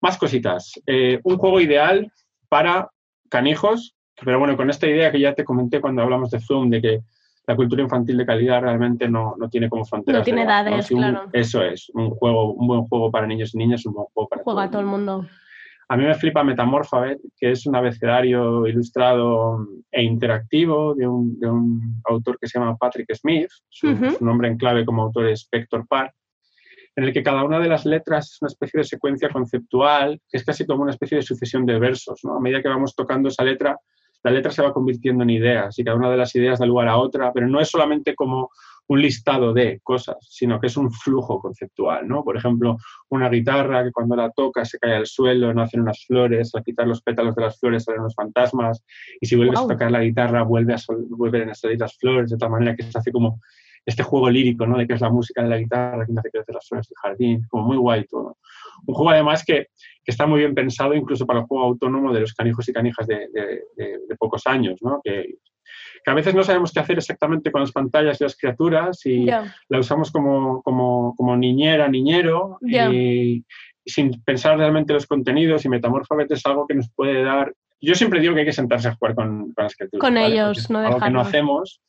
[0.00, 0.72] Más cositas.
[0.86, 2.10] Eh, un juego ideal
[2.48, 2.88] para
[3.28, 3.94] canijos,
[4.24, 7.00] pero bueno, con esta idea que ya te comenté cuando hablamos de Zoom, de que
[7.46, 10.20] la cultura infantil de calidad realmente no, no tiene como fronteras.
[10.20, 11.28] No tiene de edad, edades, Si un- claro.
[11.32, 14.42] Eso es, un juego, un buen juego para niños y niñas, un buen juego para
[14.42, 15.26] Juega a todo el mundo.
[15.88, 21.48] a mí me flipa Metamorphabet, que es un abecedario ilustrado e interactivo de un, de
[21.50, 23.48] un autor que se llama Patrick Smith.
[23.68, 24.10] Su, Ujú.
[24.12, 26.14] su nombre en clave como autor es Vector Park,
[26.94, 30.36] en el que cada una de las letras es una especie de secuencia conceptual, que
[30.36, 32.20] es casi como una especie de sucesión de versos.
[32.22, 32.36] ¿no?
[32.36, 33.76] A medida que vamos tocando esa letra,
[34.22, 36.88] la letra se va convirtiendo en ideas y cada una de las ideas da lugar
[36.88, 38.50] a otra, pero no es solamente como
[38.88, 42.24] un listado de cosas, sino que es un flujo conceptual, ¿no?
[42.24, 42.76] Por ejemplo,
[43.08, 46.88] una guitarra que cuando la toca se cae al suelo, nacen unas flores, al quitar
[46.88, 48.84] los pétalos de las flores salen los fantasmas,
[49.20, 52.30] y si vuelves a tocar la guitarra vuelve a sol- vuelven a salir las flores,
[52.30, 53.40] de tal manera que se hace como
[53.86, 54.76] este juego lírico, ¿no?
[54.76, 57.46] De que es la música de la guitarra que hace crecer las flores del jardín,
[57.48, 58.38] como muy guay todo.
[58.86, 59.66] Un juego además que,
[60.04, 63.06] que está muy bien pensado incluso para el juego autónomo de los canijos y canijas
[63.06, 65.00] de, de- de- de pocos años, ¿no?
[65.02, 65.34] Que,
[66.04, 69.26] que a veces no sabemos qué hacer exactamente con las pantallas y las criaturas y
[69.68, 73.44] la usamos como, como, como niñera, niñero y,
[73.84, 77.54] y sin pensar realmente los contenidos y Metamorphabet es algo que nos puede dar...
[77.82, 80.00] Yo siempre digo que hay que sentarse a jugar con, con las criaturas.
[80.00, 80.26] Con ¿vale?
[80.34, 81.80] ellos, Porque no es Algo que no hacemos,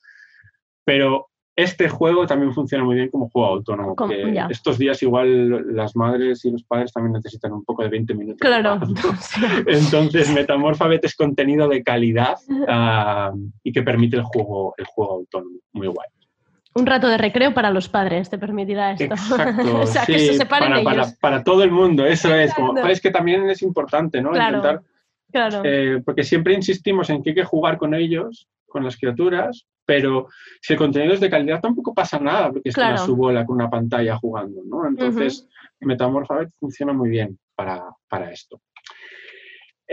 [0.85, 3.95] pero este juego también funciona muy bien como juego autónomo.
[3.95, 4.13] Como-
[4.49, 8.39] estos días igual las madres y los padres también necesitan un poco de 20 minutos.
[8.39, 8.79] Claro.
[9.67, 12.35] Entonces, Metamorphabet es contenido de calidad
[12.67, 13.31] ah,
[13.63, 15.57] y que permite el juego, el juego autónomo.
[15.73, 16.07] Muy guay.
[16.73, 19.03] Un rato de recreo para los padres te permitirá esto.
[19.03, 19.77] Exacto.
[19.81, 21.07] o sea, que se separen para, ellos.
[21.07, 22.53] para- para todo el mundo, eso es.
[22.53, 24.31] Como, es que también es importante, ¿no?
[24.31, 24.57] Claro.
[24.57, 24.81] Intentar,
[25.31, 25.61] Claro.
[25.63, 30.27] eh, porque siempre insistimos en que hay que jugar con ellos, con las criaturas, pero
[30.61, 33.03] si el contenido es de calidad tampoco pasa nada, porque están Claro.
[33.03, 34.87] a su bola con una pantalla jugando, ¿no?
[34.87, 35.47] Entonces,
[35.81, 38.61] Metamorphabet funciona muy bien para, para esto.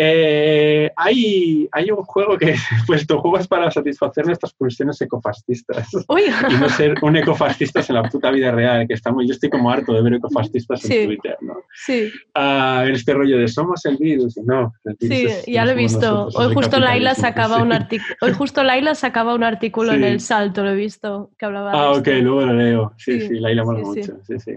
[0.01, 2.55] Eh, hay, hay un juego que
[2.87, 7.95] pues tu juego es para satisfacer nuestras pulsiones ecofascistas y no ser un ecofascista en
[7.97, 10.95] la puta vida real, que estamos, yo estoy como harto de ver ecofascistas Sí.
[10.99, 11.55] en Twitter, ¿no?
[11.75, 14.73] sí, Ah, este rollo de somos el virus, no.
[14.85, 16.01] el virus sí, es- ya lo he visto.
[16.01, 17.63] nosotros, Hoy justo Laila sacaba sí.
[17.63, 18.15] un artículo.
[18.21, 21.77] Hoy justo Laila sacaba un artículo en el Salto, lo he visto, que hablaba de
[21.77, 22.23] Ah, ok, esto.
[22.23, 22.93] luego lo leo.
[22.99, 24.13] Sí, Sí, Laila mola mucho.
[24.29, 24.53] Sí, sí.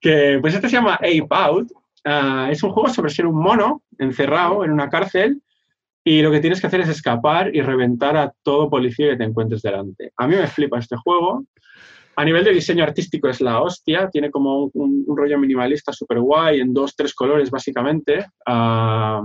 [0.00, 1.68] Que, pues este se llama Ape Out.
[2.04, 5.40] Ah, es un juego sobre ser un mono encerrado en una cárcel
[6.04, 9.24] y lo que tienes que hacer es escapar y reventar a todo policía que te
[9.24, 10.12] encuentres delante.
[10.16, 11.44] A mí me flipa este juego.
[12.16, 16.60] A nivel de diseño artístico es la hostia, tiene como un, rollo minimalista súper guay
[16.60, 18.26] en dos, tres colores básicamente.
[18.46, 19.22] Ah,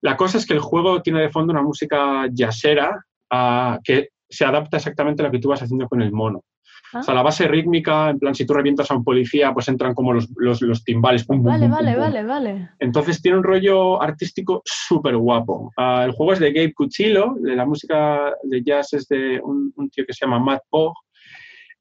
[0.00, 4.44] la cosa es que el juego tiene de fondo una música jazzera ah, que se
[4.44, 6.42] adapta exactamente a lo que tú vas haciendo con el mono.
[6.92, 6.98] Ah.
[7.00, 9.94] O sea, la base rítmica, en plan, si tú revientas a un policía, pues entran
[9.94, 11.24] como los, los, los timbales.
[11.24, 12.68] pum, Vale, pum, vale, pum, vale, vale.
[12.78, 15.72] Entonces tiene un rollo artístico súper guapo.
[15.76, 19.72] Ah, el juego es de Gabe Cuchillo, de la música de jazz es de un,
[19.76, 20.94] un tío que se llama Matt Pogg,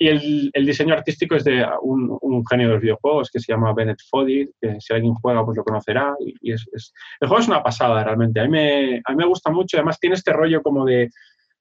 [0.01, 3.51] y el, el diseño artístico es de un, un genio de los videojuegos que se
[3.51, 6.13] llama Bennett Foddy, que si alguien juega pues lo conocerá.
[6.25, 8.39] Y, y es, es- el juego es una pasada realmente.
[8.39, 11.09] A mí, me, a mí me gusta mucho, además tiene este rollo como de,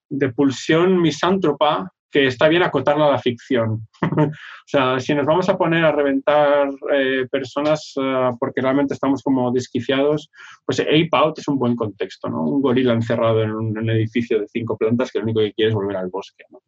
[0.08, 3.86] de pulsión misántropa que está bien acotarla a la ficción.
[4.02, 4.30] o
[4.66, 9.50] sea, si nos vamos a poner a reventar eh, personas eh, porque realmente estamos como
[9.52, 10.30] desquiciados,
[10.64, 12.42] pues Ape Out es un buen contexto, ¿no?
[12.42, 15.52] Un gorila encerrado en un, en un edificio de cinco plantas que lo único que
[15.52, 16.60] quiere es volver al bosque, ¿no?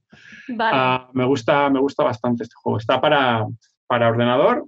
[0.49, 0.77] Vale.
[0.77, 2.79] Ah, me, gusta, me gusta bastante este juego.
[2.79, 3.47] Está para,
[3.87, 4.67] para ordenador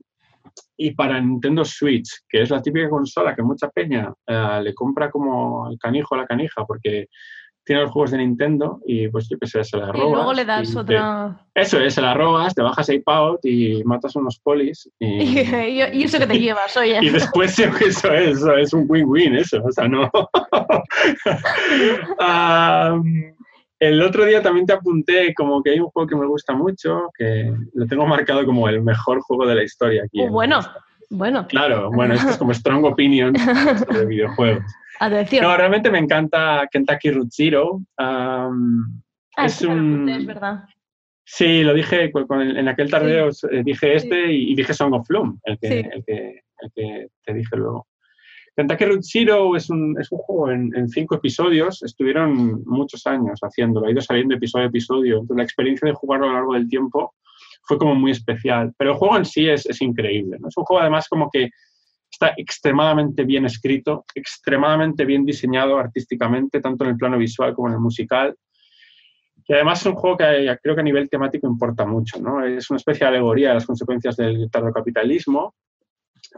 [0.77, 5.11] y para Nintendo Switch, que es la típica consola que mucha peña eh, le compra
[5.11, 7.09] como el canijo a la canija porque
[7.65, 10.13] tiene los juegos de Nintendo y pues yo qué sé, se la y robas.
[10.17, 11.47] luego le das y te- otra.
[11.55, 15.07] eso es, se la robas, te bajas Ape Out y matas unos polis y...
[15.69, 16.99] Y, y eso que te llevas, oye.
[17.01, 20.11] Y después eso es, eso es un win-win, eso, o sea, no.
[23.79, 27.11] El otro día también te apunté como que hay un juego que me gusta mucho,
[27.19, 30.21] que lo tengo marcado como el mejor juego de la historia aquí.
[30.23, 30.61] En- bueno,
[31.11, 31.47] bueno.
[31.49, 34.65] Claro, bueno, esto es como Strong Opinion sobre videojuegos.
[35.05, 35.43] Atención.
[35.45, 37.81] No, realmente me encanta Kentucky Root Zero.
[37.99, 38.49] Ah,
[39.37, 40.65] es sí un- es verdad.
[41.25, 45.39] Sí, lo dije en aquel tardeo, eh, dije este y, y dije Song of Loom,
[45.45, 45.89] el que, Sí.
[45.93, 47.87] el que, el que te dije luego.
[48.55, 53.41] Kentucky Root Zero es un, es un juego en, en cinco episodios, estuvieron muchos años
[53.41, 56.55] haciéndolo, ha ido saliendo episodio a episodio, entonces la experiencia de jugarlo a lo largo
[56.55, 57.15] del tiempo
[57.63, 60.49] fue como muy especial, pero el juego en sí es, es increíble, ¿no?
[60.49, 61.49] es un juego además como que
[62.13, 67.75] está extremadamente bien escrito, extremadamente bien diseñado artísticamente, tanto en el plano visual como en
[67.75, 68.37] el musical,
[69.49, 72.45] y además es un juego que eh, creo que a nivel temático importa mucho, ¿no?
[72.45, 75.55] Es una especie de alegoría de las consecuencias del tardocapitalismo,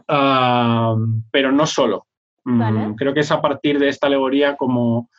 [0.07, 0.95] ah,
[1.31, 2.07] pero no solo.
[2.45, 2.95] Mm, Vale.
[2.97, 5.09] Creo que es a partir de esta alegoría como,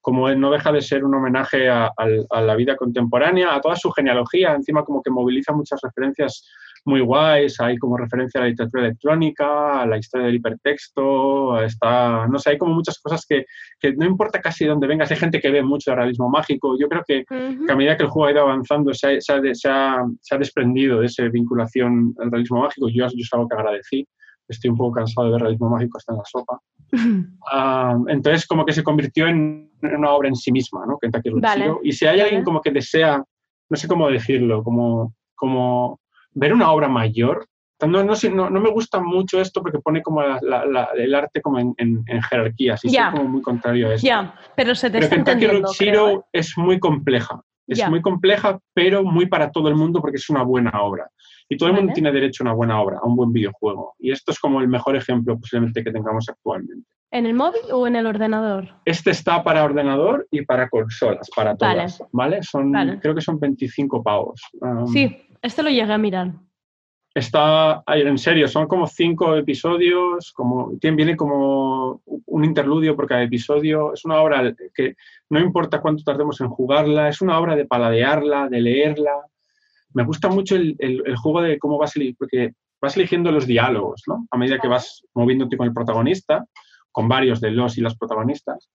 [0.00, 3.76] como no deja de ser un homenaje a, al- a la vida contemporánea, a toda
[3.76, 6.48] su genealogía, encima como que moviliza muchas referencias
[6.86, 12.26] muy guays, hay como referencia a la literatura electrónica, a la historia del hipertexto, está,
[12.28, 13.44] no sé, hay como muchas cosas que,
[13.80, 16.88] que no importa casi dónde vengas, hay gente que ve mucho de realismo mágico, yo
[16.88, 17.66] creo que Ujú.
[17.66, 20.04] que a medida que el juego ha ido avanzando se ha, se ha se ha-
[20.20, 22.88] se ha desprendido de esa vinculación al realismo mágico.
[22.88, 24.06] Yo, yo es algo que agradecí.
[24.48, 26.60] Estoy un poco cansado de ver realismo mágico hasta en la sopa.
[27.52, 30.98] Ah, entonces, como que se convirtió en, en una obra en sí misma, ¿no?
[30.98, 31.72] Kentucky Vale.
[31.82, 33.22] Y si hay alguien como que desea,
[33.70, 36.00] no sé cómo decirlo, como, como
[36.36, 37.46] ver una obra mayor,
[37.80, 41.14] no, no, no, no me gusta mucho esto porque pone como la- la- la- el
[41.14, 43.10] arte como en, en, en jerarquías y Ya.
[43.10, 44.06] soy como muy contrario a eso.
[44.06, 46.22] Ya, pero se te Pero está Kentucky entendiendo, creo, ¿eh?
[46.32, 47.42] es muy compleja.
[47.66, 47.90] Es Ya.
[47.90, 51.10] muy compleja, pero muy para todo el mundo porque es una buena obra.
[51.48, 51.94] Y todo el mundo Vale.
[51.94, 53.94] tiene derecho a una buena obra, a un buen videojuego.
[53.98, 56.86] Y esto es como el mejor ejemplo posiblemente que tengamos actualmente.
[57.12, 58.68] ¿En el móvil o en el ordenador?
[58.84, 61.74] Este está para ordenador y para consolas, para Vale.
[61.76, 62.02] todas.
[62.12, 62.42] ¿Vale?
[62.42, 62.98] Son, Vale.
[63.00, 64.40] Creo que son 25 pavos.
[64.60, 66.32] Um, Sí, este lo llegué a mirar.
[67.14, 73.94] Está, en serio, son como cinco episodios, como, viene como un interludio por cada episodio.
[73.94, 74.96] Es una obra que
[75.30, 79.14] no importa cuánto tardemos en jugarla, es una obra de paladearla, de leerla.
[79.94, 84.02] Me gusta mucho el, el- el juego de cómo vas porque vas eligiendo los diálogos,
[84.06, 84.26] ¿no?
[84.30, 86.44] A medida que vas moviéndote con el protagonista,
[86.92, 88.68] con varios de los y las protagonistas.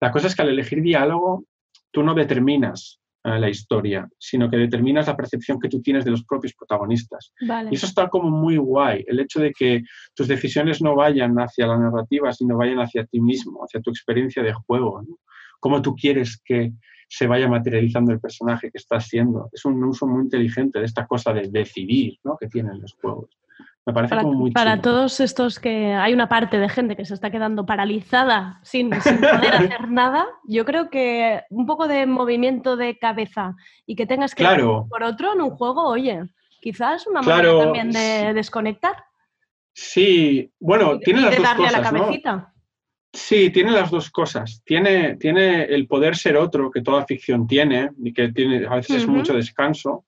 [0.00, 1.44] La cosa es que al elegir diálogo,
[1.90, 6.24] tú no determinas la historia, sino que determinas la percepción que tú tienes de los
[6.24, 7.32] propios protagonistas.
[7.46, 7.70] Vale.
[7.70, 9.82] Y eso está como muy guay, el hecho de que
[10.14, 14.42] tus decisiones no vayan hacia la narrativa, sino vayan hacia ti mismo, hacia tu experiencia
[14.42, 15.02] de juego.
[15.02, 15.18] ¿no?
[15.60, 16.72] Cómo tú quieres que
[17.08, 19.50] se vaya materializando el personaje que estás siendo.
[19.52, 22.36] Es un uso muy inteligente de esta cosa de decidir ¿no?
[22.38, 23.28] que tienen los juegos.
[23.84, 24.82] Me parece Para, como muy para chulo.
[24.82, 29.18] todos estos que hay una parte de gente que se está quedando paralizada sin, sin
[29.18, 34.34] poder hacer nada, yo creo que un poco de movimiento de cabeza y que tengas
[34.36, 34.86] que Claro.
[34.88, 36.22] por otro en un juego, oye,
[36.60, 37.58] quizás una Claro.
[37.58, 38.94] manera también de desconectar
[39.74, 41.98] Sí, bueno, y, tiene y las de dos darle a la cosas, ¿no?
[42.00, 42.52] cabecita.
[43.14, 44.62] Sí, tiene las dos cosas.
[44.64, 48.96] Tiene, tiene el poder ser otro que toda ficción tiene y que tiene, a veces
[49.02, 50.04] es mucho descanso.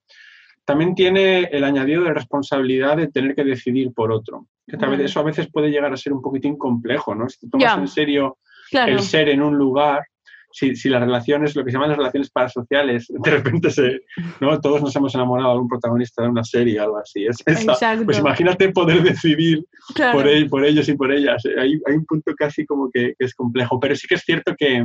[0.64, 4.46] También tiene el añadido de responsabilidad de tener que decidir por otro.
[4.66, 7.28] Que tal vez eso a veces puede llegar a ser un poquitín complejo, ¿no?
[7.28, 7.80] Si te tomas Ya.
[7.80, 8.38] en serio
[8.70, 8.92] Claro.
[8.92, 10.04] el ser en un lugar,
[10.50, 14.00] si, si las relaciones, lo que se llaman las relaciones parasociales, de repente se,
[14.40, 14.58] ¿no?
[14.60, 17.26] todos nos hemos enamorado de algún protagonista de una serie o algo así.
[17.26, 17.76] Es esa.
[18.04, 20.18] Pues imagínate poder decidir Claro.
[20.18, 21.44] por, él- por ellos y por ellas.
[21.44, 24.22] Eh, Hay, hay un punto casi como que, que es complejo, pero sí que es
[24.22, 24.82] cierto que,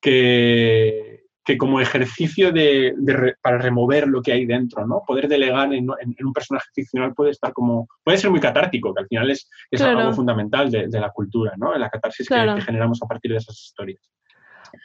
[0.00, 2.94] que, que como ejercicio de,
[3.42, 5.02] para remover lo que hay dentro, ¿no?
[5.04, 8.94] Poder delegar en, en- en un personaje ficcional puede estar como, puede ser muy catártico,
[8.94, 9.98] que al final es, es Claro.
[9.98, 11.76] algo fundamental de, de la cultura, ¿no?
[11.76, 12.54] La catarsis que- Claro.
[12.54, 14.00] que, generamos a partir de esas historias.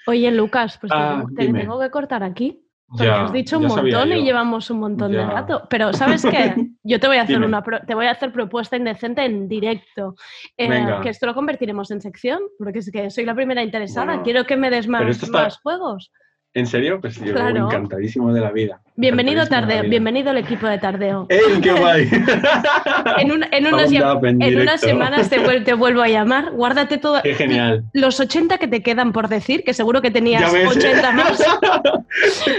[0.08, 1.60] Oye, Lucas, pues te Ah, tengo- te, dime.
[1.62, 2.62] tengo que cortar aquí.
[2.88, 5.64] Porque Ya, has dicho un montón y llevamos un montón de rato.
[5.72, 6.56] Pero ¿sabes qué?
[6.84, 7.48] Yo te voy a hacer Dime.
[7.48, 10.16] una pro- te voy a hacer propuesta indecente en directo.
[10.56, 14.06] Eh, que esto lo convertiremos en sección, porque es que soy la primera interesada.
[14.06, 16.12] Bueno, Quiero que me des más juegos.
[16.56, 17.00] ¿En serio?
[17.02, 17.66] Pues yo Claro.
[17.66, 18.82] encantadísimo de la vida.
[18.98, 19.90] Bienvenido Encantadísimo de la Tardeo, vida.
[19.90, 21.26] bienvenido al equipo de Tardeo.
[21.30, 22.10] ¡Ey, qué guay!
[23.18, 26.52] En, un- en en en unas semanas te, vuel- te vuelvo a llamar.
[26.52, 27.22] Guárdate todo.
[27.22, 27.84] ¡Qué genial!
[27.92, 30.80] Los 80 que te quedan por decir, que seguro que tenías Ya ves, ¿eh?
[30.80, 31.44] 80 más.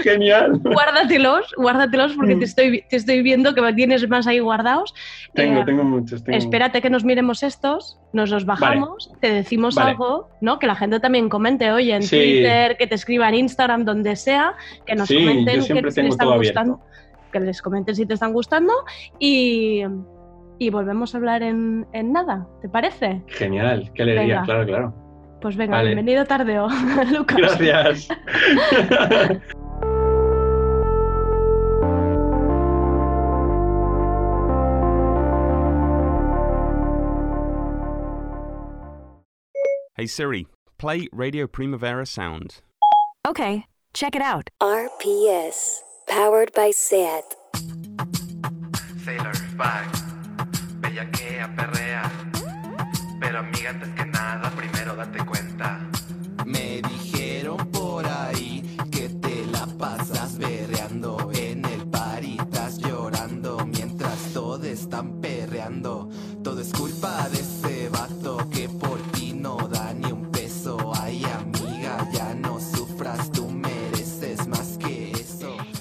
[0.03, 0.59] ¡Genial!
[0.63, 4.93] guárdatelos, guárdatelos porque te estoy, te estoy viendo que tienes más ahí guardados.
[5.33, 5.35] Mm.
[5.35, 6.23] Tengo, Eh, tengo muchos.
[6.23, 9.91] Tengo Espérate que nos miremos estos, nos los bajamos, te decimos Vale.
[9.91, 10.59] algo, ¿no?
[10.59, 12.15] Que la gente también comente, oye, en Sí.
[12.15, 14.53] Twitter, que te escriba en Instagram, donde sea,
[14.85, 16.83] que nos Sí, yo comenten que siempre les tengo están todo abierto.
[16.83, 18.73] gustando, que les comenten si te están gustando
[19.19, 19.83] y,
[20.59, 23.23] y volvemos a hablar en, en nada, ¿te parece?
[23.27, 24.43] Genial, qué alegría, Venga.
[24.43, 24.93] claro, claro.
[25.41, 25.89] Pues venga, Vale.
[25.93, 26.67] bienvenido tardeo,
[27.11, 27.37] Lucas.
[27.59, 28.07] Gracias.
[39.95, 40.47] Hey Siri,
[40.77, 42.61] play Radio Primavera Sound.
[43.27, 44.49] Okay, check it out.
[44.61, 45.83] RPS.
[46.07, 47.35] Powered by SAT.
[49.03, 49.87] Sailor Fag,
[50.79, 52.09] bellaquea, perrea.
[53.19, 55.76] Pero amiga, antes que nada, primero date cuenta.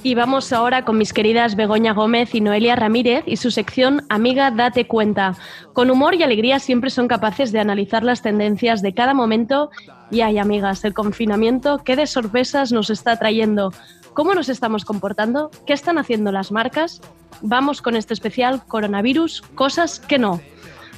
[0.06, 4.52] Y vamos ahora con mis queridas Begoña Gómez y Noelia Ramírez y su sección Amiga,
[4.52, 5.34] date cuenta.
[5.72, 9.68] Con humor y alegría siempre son capaces de analizar las tendencias de cada momento.
[10.12, 13.72] Y ay, amigas, el confinamiento, ¿qué de sorpresas nos está trayendo?
[14.14, 15.50] ¿Cómo nos estamos comportando?
[15.66, 17.00] ¿Qué están haciendo las marcas?
[17.40, 20.40] Vamos con este especial Coronavirus, cosas que no.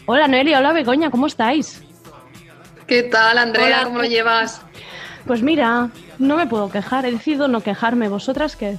[0.05, 1.83] Hola Noelia, hola Begoña, ¿cómo estáis?
[2.87, 3.65] ¿Qué tal, Andrea?
[3.65, 3.85] Hola.
[3.85, 4.61] ¿Cómo lo llevas?
[5.27, 5.89] Pues mira,
[6.19, 8.11] no me puedo quejar, he decidido no quejarme.
[8.11, 8.77] ¿Vosotras qué?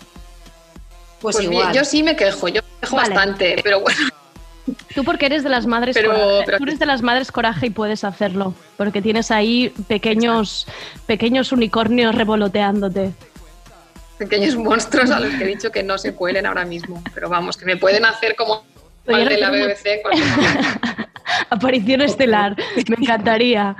[1.21, 3.13] Pues, bien, yo sí me quejo, yo me quejo Vale.
[3.15, 3.97] bastante, pero bueno,
[4.93, 6.43] Tú porque eres de las madres Pero- coraje.
[6.45, 10.67] pero- Tú eres de las madres coraje y puedes hacerlo, porque tienes ahí pequeños
[11.07, 13.11] pequeños unicornios revoloteándote.
[14.19, 17.57] pequeños monstruos a los que he dicho que no se cuelen ahora mismo, pero vamos,
[17.57, 18.63] que me pueden hacer como
[19.07, 20.01] al de la BBC.
[21.49, 22.55] Aparición estelar,
[22.87, 23.75] me encantaría.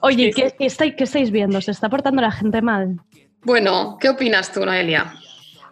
[0.00, 1.60] Oye, ¿qué, qué estáis, qué estáis viendo?
[1.60, 2.96] ¿Se está portando la gente mal?
[3.42, 5.14] Bueno, ¿qué opinas tú, Noelia?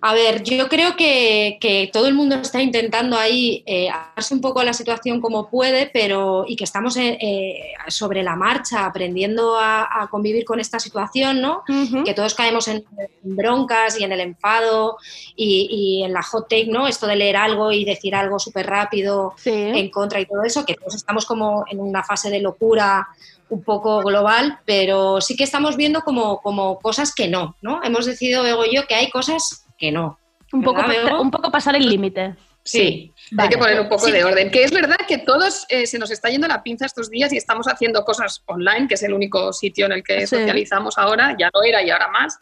[0.07, 4.42] A ver, yo creo que, que todo el mundo está intentando ahí eh, adaptarse un
[4.42, 9.57] poco la situación como puede, pero y que estamos eh, eh, sobre la marcha aprendiendo
[9.57, 11.62] a, a convivir con esta situación, ¿no?
[12.05, 12.84] Que todos caemos en
[13.22, 14.98] broncas y en el enfado
[15.36, 16.86] y, y en la hot take, ¿no?
[16.86, 20.74] Esto de leer algo y decir algo súper rápido en contra y todo eso, que
[20.74, 23.09] todos estamos como en una fase de locura
[23.48, 27.82] un poco global, pero sí que estamos viendo como, como cosas que no, ¿no?
[27.82, 30.18] Hemos decidido, Bego yo, que hay cosas que no.
[30.53, 30.83] Un poco,
[31.20, 32.37] un poco pasar el límite.
[32.62, 33.49] Sí, Vale.
[33.49, 34.12] hay que poner un poco Sí.
[34.12, 34.51] de orden.
[34.51, 37.37] Que es verdad que todos eh, se nos está yendo la pinza estos días y
[37.37, 40.37] estamos haciendo cosas online, que es el único sitio en el que Sí.
[40.37, 42.39] socializamos ahora, ya lo era y ahora más.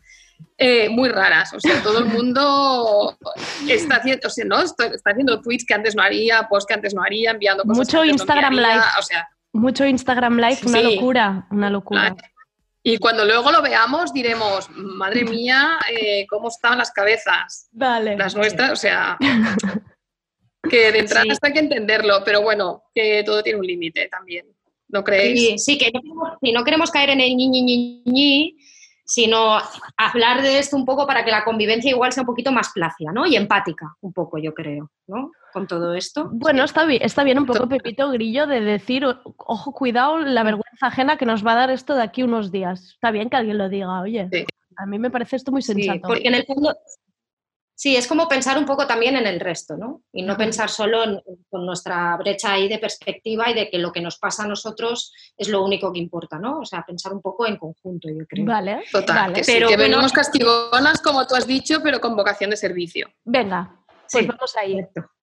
[0.58, 3.16] eh, muy raras, o sea, todo el mundo
[3.68, 4.60] está haciendo, o sea, ¿no?
[4.60, 7.90] está, haciendo tweets que antes no haría, posts que antes no haría, enviando cosas Mucho
[8.02, 8.82] que antes no Instagram Live.
[8.98, 10.94] o sea, Mucho Instagram Live, una Sí.
[10.96, 12.16] locura, una locura.
[12.82, 18.16] Y cuando luego lo veamos diremos, madre mía, eh, cómo estaban las cabezas, Vale.
[18.16, 19.16] las nuestras, o sea,
[20.68, 21.30] que de entrada Sí.
[21.30, 24.46] esto hay que entenderlo, pero bueno, que todo tiene un límite también.
[24.88, 25.40] ¿No creéis?
[25.40, 28.56] Sí, sí, que no queremos, sí, no queremos caer en el ñi, ñi, ñi, ñi,
[29.12, 29.58] sino
[29.98, 33.12] hablar de esto un poco para que la convivencia igual sea un poquito más plácida,
[33.12, 33.26] ¿no?
[33.26, 35.32] Y empática, un poco, yo creo, ¿no?
[35.52, 36.30] Con todo esto.
[36.32, 40.42] Bueno, está bien, está bien un poco Pepito Grillo de decir, "O- ojo, cuidado, la
[40.44, 42.92] vergüenza ajena que nos va a dar esto de aquí unos días.
[42.94, 44.30] Está bien que alguien lo diga, oye.
[44.78, 46.08] A mí me parece esto muy Sí, sensato.
[46.08, 46.74] porque en el fondo,
[47.74, 50.02] sí, es como pensar un poco también en el resto, ¿no?
[50.12, 51.20] Y no pensar solo en,
[51.50, 55.12] con nuestra brecha ahí de perspectiva y de que lo que nos pasa a nosotros
[55.36, 56.60] es lo único que importa, ¿no?
[56.60, 58.44] O sea, pensar un poco en conjunto, yo creo.
[58.46, 59.34] Vale, Total, vale.
[59.34, 62.56] que sí, Pero que bueno- venimos castigonas, como tú has dicho, pero con vocación de
[62.56, 63.08] servicio.
[63.24, 64.26] Venga, pues Sí.
[64.26, 64.76] vamos ahí.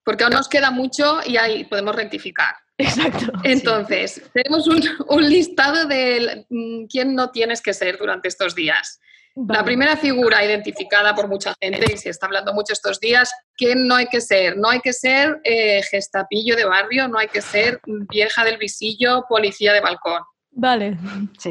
[0.03, 2.55] Porque aún nos queda mucho y ahí podemos rectificar.
[2.77, 3.31] Exacto.
[3.43, 8.99] Entonces, tenemos un, un listado de mm, quién no tienes que ser durante estos días.
[9.47, 13.87] La primera figura identificada por mucha gente, y se está hablando mucho estos días, ¿quién
[13.87, 14.57] no hay que ser?
[14.57, 19.25] No hay que ser eh, gestapillo de barrio, no hay que ser vieja del visillo,
[19.29, 20.21] policía de balcón.
[20.51, 20.97] Vale,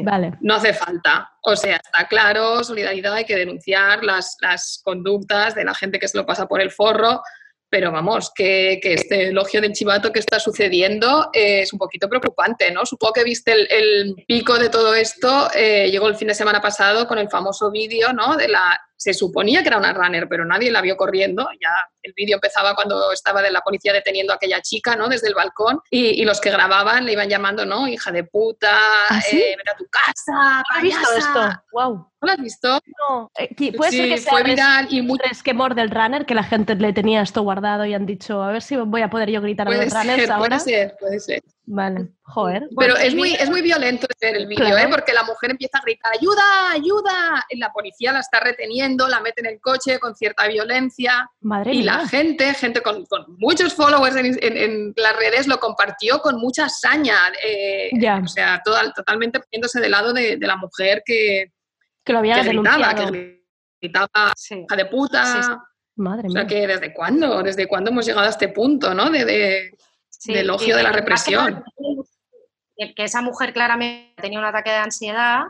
[0.03, 0.33] vale.
[0.41, 1.31] No hace falta.
[1.41, 6.07] O sea, está claro, solidaridad, hay que denunciar las, las conductas de la gente que
[6.07, 7.21] se lo pasa por el forro,
[7.69, 12.09] pero vamos, que, que este elogio del chivato que está sucediendo eh, es un poquito
[12.09, 12.85] preocupante, ¿no?
[12.85, 16.61] Supongo que viste el, el pico de todo esto, eh, llegó el fin de semana
[16.61, 18.35] pasado con el famoso vídeo, ¿no?
[18.35, 21.69] De la, se suponía que era una runner, pero nadie la vio corriendo, ya
[22.01, 25.07] el vídeo empezaba cuando estaba de la policía deteniendo a aquella chica, ¿no?
[25.07, 27.87] Desde el balcón, y, y los que grababan le iban llamando, ¿no?
[27.87, 28.77] Hija de puta,
[29.09, 29.37] ¿Ah, sí?
[29.39, 31.17] eh, vete a tu casa, he visto payasa".
[31.17, 31.63] esto.
[31.71, 32.08] Wow.
[32.21, 32.79] ¿No lo has visto?
[33.09, 36.35] No, eh, puede ser Sí, que sea fue viral y muy- resquemor del runner, que
[36.35, 39.29] la gente le tenía esto guardado y han dicho, a ver si voy a poder
[39.29, 40.57] yo gritar a Puede los runners ser, ahora.
[40.57, 41.41] puede ser, puede ser.
[41.71, 42.67] Vale, joder.
[42.77, 44.77] Pero es muy, es muy violento ver el vídeo, Claro.
[44.79, 44.87] ¿eh?
[44.89, 49.19] porque la mujer empieza a gritar, ayuda, ayuda, y la policía la está reteniendo, la
[49.21, 51.97] mete en el coche con cierta violencia, Madre y mía.
[51.99, 56.37] la gente, gente con, con muchos followers en, en- en las redes, lo compartió con
[56.37, 57.15] mucha saña,
[57.45, 58.17] eh, Ya.
[58.17, 58.61] o sea,
[58.95, 61.51] totalmente poniéndose del lado de, de la mujer que,
[62.09, 63.11] que lo había que gritaba, denunciado.
[63.11, 63.43] que
[63.79, 65.51] gritaba, hija de puta, Sí, sí.
[65.97, 66.47] Madre o sea, mía.
[66.47, 69.11] que desde cuándo, desde cuándo hemos llegado a este punto, ¿no?
[69.11, 69.71] De, de,
[70.09, 71.63] Sí, de elogio de la represión.
[72.75, 75.43] que- que esa mujer claramente tenía un ataque de ansiedad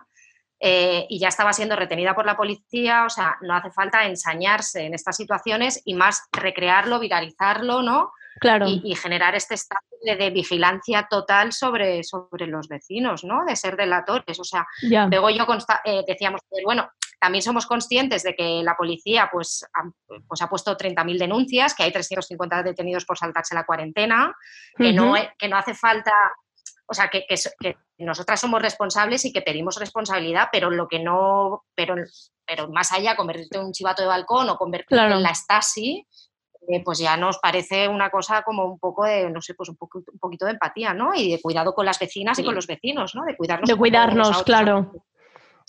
[0.59, 4.81] eh, y ya estaba siendo retenida por la policía, o sea, no hace falta ensañarse
[4.81, 8.11] en estas situaciones y más recrearlo, viralizarlo, ¿no?
[8.41, 8.67] Claro.
[8.67, 13.43] Y, y generar este estado de, de vigilancia total sobre, sobre los vecinos, ¿no?
[13.45, 14.65] De ser delatores, o sea,
[15.09, 16.89] luego yo consta- eh, decíamos, bueno,
[17.19, 19.83] también somos conscientes de que la policía pues, ha,
[20.27, 24.33] pues, ha puesto 30.000 denuncias, que hay 350 detenidos por saltarse la cuarentena,
[24.77, 26.13] que, no, que no hace falta,
[26.87, 30.87] o sea, que, que so- que nosotras somos responsables y que pedimos responsabilidad, pero lo
[30.87, 31.95] que no, pero,
[32.45, 35.15] pero más allá, convertirte en un chivato de balcón o convertirte Claro.
[35.17, 36.07] en la Stasi,
[36.71, 39.75] eh, pues ya nos parece una cosa como un poco de, no sé, pues un,
[39.75, 41.15] poco, un poquito de empatía, ¿no?
[41.15, 43.23] Y de cuidado con las vecinas y con los vecinos, ¿no?
[43.25, 43.67] De cuidarnos.
[43.67, 44.91] De cuidarnos, otros claro.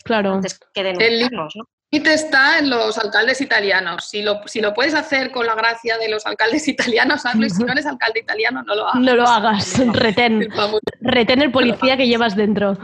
[0.05, 0.35] Claro.
[0.35, 1.65] antes que El denunciarnos, ¿no?
[1.91, 4.09] límite está en los alcaldes italianos.
[4.09, 7.47] Si lo, si lo puedes hacer con la gracia de los alcaldes italianos, hazlo.
[7.47, 9.01] Y si no eres alcalde italiano, no lo hagas.
[9.01, 10.49] No lo hagas, retén.
[11.01, 12.77] Retén el policía que llevas dentro.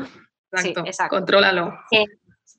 [0.53, 1.17] exacto, exacto.
[1.17, 1.75] Contrólalo.
[1.91, 2.05] Eh,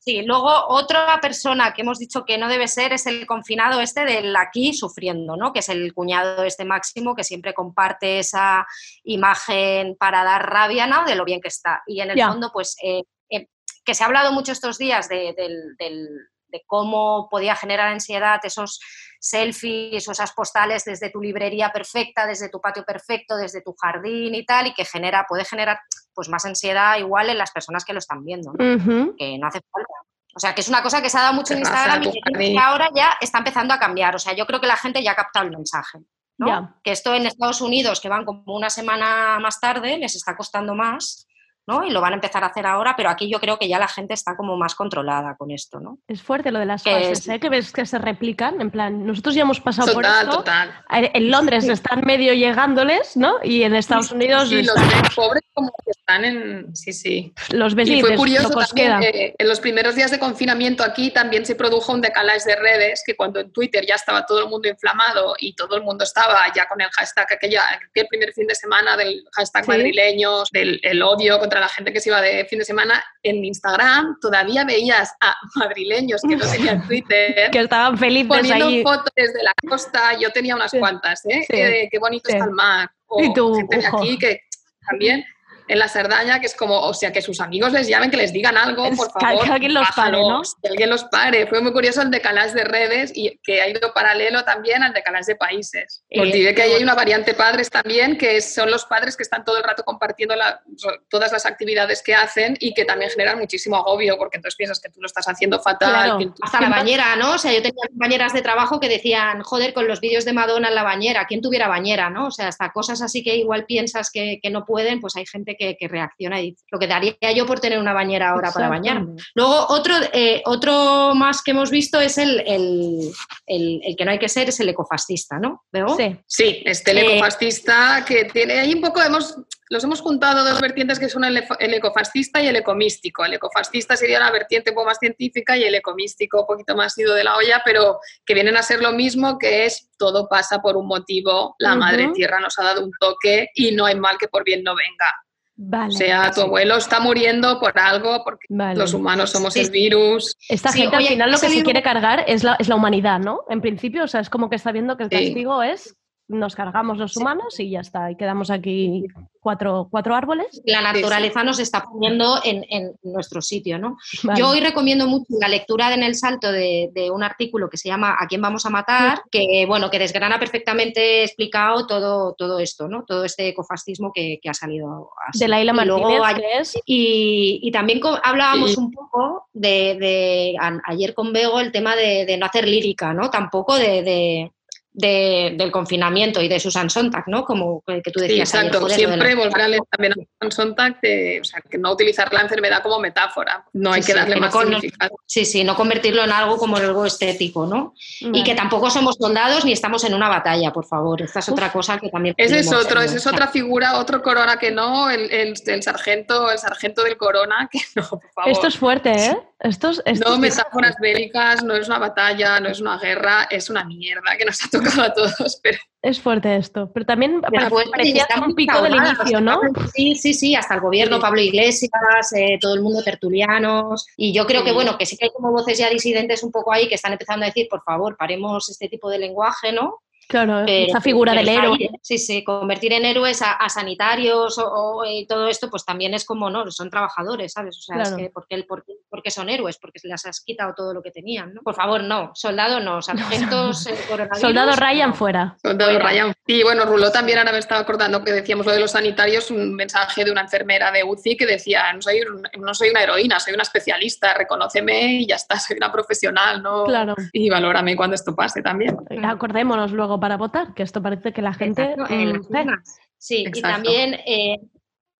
[0.07, 4.05] Sí, luego otra persona que hemos dicho que no debe ser es el confinado este
[4.05, 5.51] del aquí sufriendo, ¿no?
[5.51, 8.65] Que es el cuñado este máximo que siempre comparte esa
[9.03, 11.03] imagen para dar rabia, ¿no?
[11.03, 11.83] De lo bien que está.
[11.87, 13.47] Y en el fondo, pues, eh, eh,
[13.83, 16.07] que se ha hablado mucho estos días de, del- del-
[16.49, 18.79] de cómo podía generar ansiedad esos
[19.19, 24.35] selfies o esas postales desde tu librería perfecta, desde tu patio perfecto, desde tu jardín
[24.35, 25.79] y tal, y que genera, puede generar
[26.13, 29.93] pues más ansiedad igual en las personas que lo están viendo, que no hace falta.
[30.35, 32.59] O sea, que es una cosa que se ha dado mucho en Instagram y que
[32.59, 34.15] ahora ya está empezando a cambiar.
[34.15, 35.99] O sea, yo creo que la gente ya ha captado el mensaje.
[36.37, 36.75] ¿no?
[36.83, 40.75] Que esto en Estados Unidos, que van como una semana más tarde, les está costando
[40.75, 41.26] más,
[41.67, 41.83] ¿no?
[41.83, 43.87] Y lo van a empezar a hacer ahora, pero aquí yo creo que ya la
[43.87, 45.99] gente está como más controlada con esto, ¿no?
[46.07, 47.39] Es fuerte lo de las Que fases, es- ¿eh?
[47.39, 48.61] Que ves que se replican.
[48.61, 50.37] En plan, nosotros ya hemos pasado por Total, esto.
[50.37, 50.73] total.
[50.91, 53.35] En en Londres están medio llegándoles, ¿no?
[53.43, 56.75] Y en Estados Unidos Sí, los están- ves pobres como que están en...
[56.75, 57.33] Sí, sí.
[57.51, 59.09] los ves y fue curioso lo que también, queda.
[59.09, 63.03] eh, en los primeros días de confinamiento aquí también se produjo un decalage de redes,
[63.05, 66.41] que cuando en Twitter ya estaba todo el mundo inflamado y todo el mundo estaba
[66.55, 69.71] ya con el hashtag, aquella, aquel primer fin de semana del hashtag Sí.
[69.71, 73.43] madrileños, del el odio contra la gente que se iba de fin de semana, en
[73.43, 77.49] Instagram todavía veías a madrileños que no tenían Twitter.
[77.51, 81.43] que estaban felices Poniendo fotos desde la costa, yo tenía unas Sí, cuantas, ¿eh?
[81.49, 82.35] sí, Eh, qué bonito sí.
[82.35, 82.89] está el mar.
[83.07, 84.41] O Y tú, gente de aquí que
[84.89, 85.23] también
[85.67, 88.31] en la Cerdaña, que es como, o sea, que sus amigos les llamen, que les
[88.33, 89.51] digan algo, por que favor.
[89.51, 90.41] alguien los pare, ¿no?
[90.61, 91.47] Que alguien los pare.
[91.47, 95.25] Fue muy curioso el decalage de redes y que ha ido paralelo también al decalage
[95.33, 96.03] de países.
[96.09, 99.23] Eh, Porque diré que ahí hay una variante padres también, que son los padres que
[99.23, 100.61] están todo el rato compartiendo la-
[101.09, 104.89] todas las actividades que hacen y que también generan muchísimo agobio, porque entonces piensas que
[104.89, 105.89] tú lo estás haciendo fatal.
[105.89, 107.33] Claro, que tú- hasta la bañera, ¿no?
[107.33, 110.69] O sea, yo tenía compañeras de trabajo que decían, joder, con los vídeos de Madonna
[110.69, 112.27] en la bañera, ¿quién tuviera bañera, no?
[112.27, 115.56] O sea, hasta cosas así que igual piensas que, que no pueden, pues hay gente
[115.57, 118.69] que, que reacciona y dice, lo que daría yo por tener una bañera ahora para
[118.69, 119.15] bañarme.
[119.35, 123.11] Luego, otro, eh, otro más que hemos visto es el, el-
[123.45, 125.63] el- el que no hay que ser, es el ecofascista, ¿no?
[125.71, 125.95] ¿Veo?
[125.97, 126.17] Sí.
[126.25, 129.35] Sí, este el Eh, ecofascista que tiene ahí un poco, hemos,
[129.69, 133.25] los hemos juntado dos vertientes que son el, ecofascista y el ecomístico.
[133.25, 136.97] El ecofascista sería la vertiente un poco más científica y el ecomístico un poquito más
[136.97, 140.61] ido de la olla, pero que vienen a ser lo mismo, que es todo pasa
[140.61, 144.17] por un motivo, la madre tierra nos ha dado un toque y no hay mal
[144.17, 145.13] que por bien no venga.
[145.59, 145.87] Vale.
[145.87, 148.77] O sea, tu abuelo está muriendo por algo, porque Vale.
[148.79, 149.61] los humanos somos Sí.
[149.61, 150.35] el virus.
[150.47, 153.19] Esta Sí, gente al final lo que se quiere cargar es la, es la humanidad,
[153.19, 153.41] ¿no?
[153.49, 155.15] En principio, o sea, es como que está viendo que el Sí.
[155.15, 155.95] castigo es
[156.29, 159.05] nos cargamos los humanos y ya está, y quedamos aquí
[159.39, 160.61] cuatro, cuatro árboles.
[160.65, 163.97] La naturaleza nos está poniendo en, en nuestro sitio, ¿no?
[164.23, 164.37] Vale.
[164.39, 167.87] Yo hoy recomiendo mucho la lectura en el salto de, de un artículo que se
[167.87, 169.21] llama ¿A quién vamos a matar?
[169.31, 173.05] que bueno, que desgrana perfectamente explicado todo, todo esto, ¿no?
[173.05, 175.39] Todo este ecofascismo que, que ha salido así.
[175.39, 178.79] De Laila Y luego Martínez, hay- que es y, y también hablábamos Sí.
[178.79, 183.13] un poco de, de- a- ayer con Bego el tema de, de no hacer lírica,
[183.13, 183.29] ¿no?
[183.29, 184.51] Tampoco de, de-
[184.99, 187.45] de- del confinamiento y de Susan Sontag, ¿no?
[187.45, 188.51] Como que que tú Sí, decías.
[188.55, 188.89] ayer, exacto.
[188.89, 192.81] Siempre volver a leer también a Sontag, de- o sea, que no utilizar la enfermedad
[192.81, 193.63] como metáfora.
[193.73, 195.15] No hay Sí, que sí, darle no más con- significado.
[195.27, 197.93] Sí, sí, no convertirlo en algo como algo estético, ¿no?
[198.21, 201.21] Y que tampoco somos soldados ni estamos en una batalla, por favor.
[201.21, 202.33] Esta es otra cosa que también.
[202.35, 203.01] Ese es otro, ¿no?
[203.01, 207.17] esa es otra figura, otro corona que no, el, el- el sargento, el sargento del
[207.17, 208.51] corona, que no, por favor.
[208.51, 209.37] Esto es fuerte, ¿eh?
[209.59, 213.47] Esto es, esto No es- metáforas bélicas, no es una batalla, no es una guerra,
[213.49, 215.59] es una mierda que nos ha tocado a todos.
[215.63, 216.91] Pero es fuerte esto.
[216.93, 219.59] Pero también Pero parecía un pico del inicio, ¿no?
[219.95, 221.91] Sí, sí, sí, hasta el gobierno, Pablo Iglesias,
[222.35, 224.05] eh, todo el mundo tertulianos.
[224.15, 226.71] Y yo creo que, bueno, que sí que hay como voces ya disidentes un poco
[226.71, 230.01] ahí que están empezando a decir, por favor, paremos este tipo de lenguaje, ¿no?
[230.27, 231.77] Claro, Pero- esa figura del héroe.
[231.79, 231.99] ahí, ¿eh?
[232.01, 236.13] Sí, sí, convertir en héroes a, a sanitarios o, o, eh, todo esto, pues también
[236.13, 236.69] es como, ¿no?
[236.71, 237.77] Son trabajadores, ¿sabes?
[237.77, 238.09] O sea, Claro.
[238.11, 239.77] es que ¿por qué, por qué- por qué son héroes?
[239.77, 241.61] Porque se les has quitado todo lo que tenían, ¿no?
[241.61, 242.31] Por favor, no.
[242.35, 243.01] Soldado no.
[243.01, 245.15] Sargentos, eh, coronavirus, Soldado Ryan no.
[245.15, 245.57] fuera.
[245.61, 246.09] Soldado Fuera.
[246.09, 246.33] Ryan.
[246.45, 249.75] Y bueno, Ruló también, ahora me estaba acordando que decíamos lo de los sanitarios, un
[249.75, 253.39] mensaje de una enfermera de UCI que decía, no soy, un- no soy una heroína,
[253.39, 256.83] soy una especialista, reconóceme y ya está, soy una profesional, ¿no?
[256.85, 257.15] Claro.
[257.31, 258.97] Y valórame cuando esto pase también.
[259.23, 261.83] Acordémonos luego para votar, que esto parece que la gente...
[261.83, 262.99] Exacto, en mm, las urnas.
[263.17, 264.59] Sí, y también eh,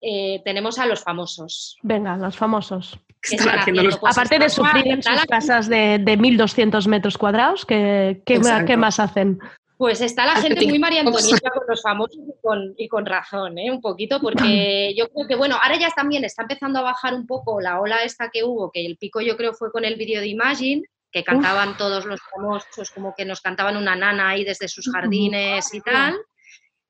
[0.02, 1.78] eh, tenemos a los famosos.
[1.82, 3.00] Venga, los famosos.
[3.22, 7.18] ¿Qué están haciendo los Pues Aparte de sufrir en sus casas de, de 1.200 metros
[7.18, 9.40] cuadrados, ¿qué, qué, más hacen?
[9.78, 13.58] Pues está la gente muy María Antonieta con los famosos y con, y con razón,
[13.58, 13.72] ¿eh?
[13.72, 17.28] un poquito, porque yo creo que, bueno, ahora ya también está empezando a bajar un
[17.28, 20.20] poco la ola esta que hubo, que el pico yo creo fue con el vídeo
[20.20, 24.68] de Imagine, que cantaban todos los famosos, como que nos cantaban una nana ahí desde
[24.68, 26.18] sus jardines y tal.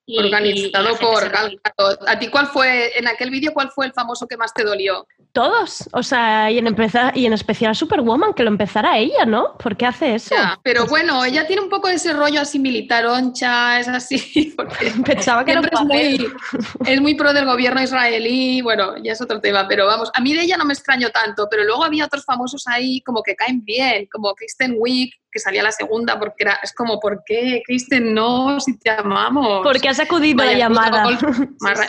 [0.10, 1.32] Y- Organizado por.
[2.08, 5.06] ¿A ti cuál fue, en aquel vídeo, cuál fue el famoso que más te dolió?
[5.34, 5.88] Todos.
[5.92, 9.58] O sea, y en, empeza- y en especial Superwoman, que lo empezara ella, ¿no?
[9.58, 10.34] ¿Por qué hace eso?
[10.34, 14.92] Ya, pero bueno, ella tiene un poco de ese rollo así militaroncha, es así, porque
[15.06, 16.28] Pensaba que era un es muy,
[16.88, 20.34] es muy pro del gobierno israelí, bueno, ya es otro tema, pero vamos, a mí
[20.34, 23.64] de ella no me extraño tanto, pero luego había otros famosos ahí como que caen
[23.64, 28.14] bien, como Kristen Wiig, que salía la segunda, porque era, es como, ¿por qué, Kristen,
[28.14, 29.62] no, si te amamos?
[29.64, 31.06] Porque has acudido a la llamada.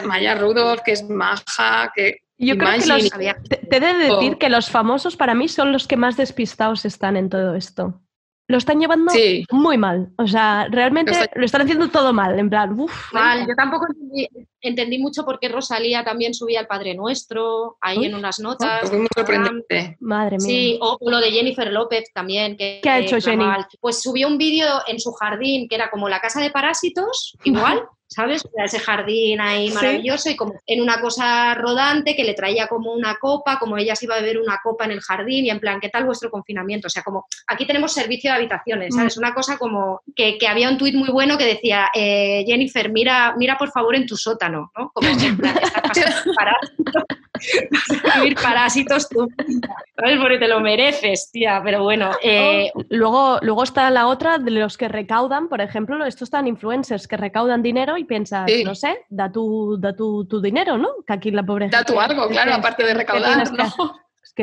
[0.04, 2.18] Maya Rudolph, que es maja, que...
[2.40, 3.10] Yo creo que los,
[3.48, 4.38] te, te he de decir Oh.
[4.38, 8.00] que los famosos para mí son los que más despistados están en todo esto.
[8.46, 9.44] Lo están llevando Sí.
[9.50, 10.10] muy mal.
[10.16, 12.38] O sea, realmente lo están haciendo todo mal.
[12.38, 13.12] En plan, uff.
[13.12, 14.28] Mal, yo tampoco entendí,
[14.60, 18.06] entendí mucho por qué Rosalía también subía el Padre Nuestro ahí Uy.
[18.06, 18.80] en unas notas.
[18.88, 19.44] Fue muy de Instagram.
[19.44, 19.96] sorprendente.
[20.00, 20.46] Madre mía.
[20.46, 22.56] Sí, o lo de Jennifer López también.
[22.56, 23.44] Que, ¿Qué ha hecho Jenny?
[23.80, 27.82] Pues subió un vídeo en su jardín que era como la casa de parásitos, igual,
[28.06, 28.42] ¿sabes?
[28.44, 29.74] O sea, ese jardín ahí Sí.
[29.74, 33.94] maravilloso y como en una cosa rodante que le traía como una copa, como ella
[33.94, 36.30] se iba a beber una copa en el jardín y en plan, ¿qué tal vuestro
[36.30, 36.86] confinamiento?
[36.86, 39.16] O sea, como aquí tenemos servicio de habitaciones, ¿sabes?
[39.16, 39.20] Mm.
[39.20, 43.34] Una cosa como que, que había un tuit muy bueno que decía, eh, Jennifer, mira,
[43.36, 44.70] mira por favor en tu sótano, ¿no?
[44.94, 47.04] Como en plan, "Estás pasando parásitos".
[48.42, 50.18] parásitos tu vida, ¿sabes?
[50.20, 51.60] Porque te lo mereces, tía.
[51.64, 56.26] Pero bueno, eh, Luego, luego está la otra de los que recaudan, por ejemplo, estos
[56.28, 58.64] están influencers que recaudan dinero y piensas, Sí.
[58.64, 60.88] no sé, da tu, da tu, tu dinero, ¿no?
[61.06, 63.64] Que aquí la pobre Da tú algo, claro, "Es aparte de recaudar, ¿no?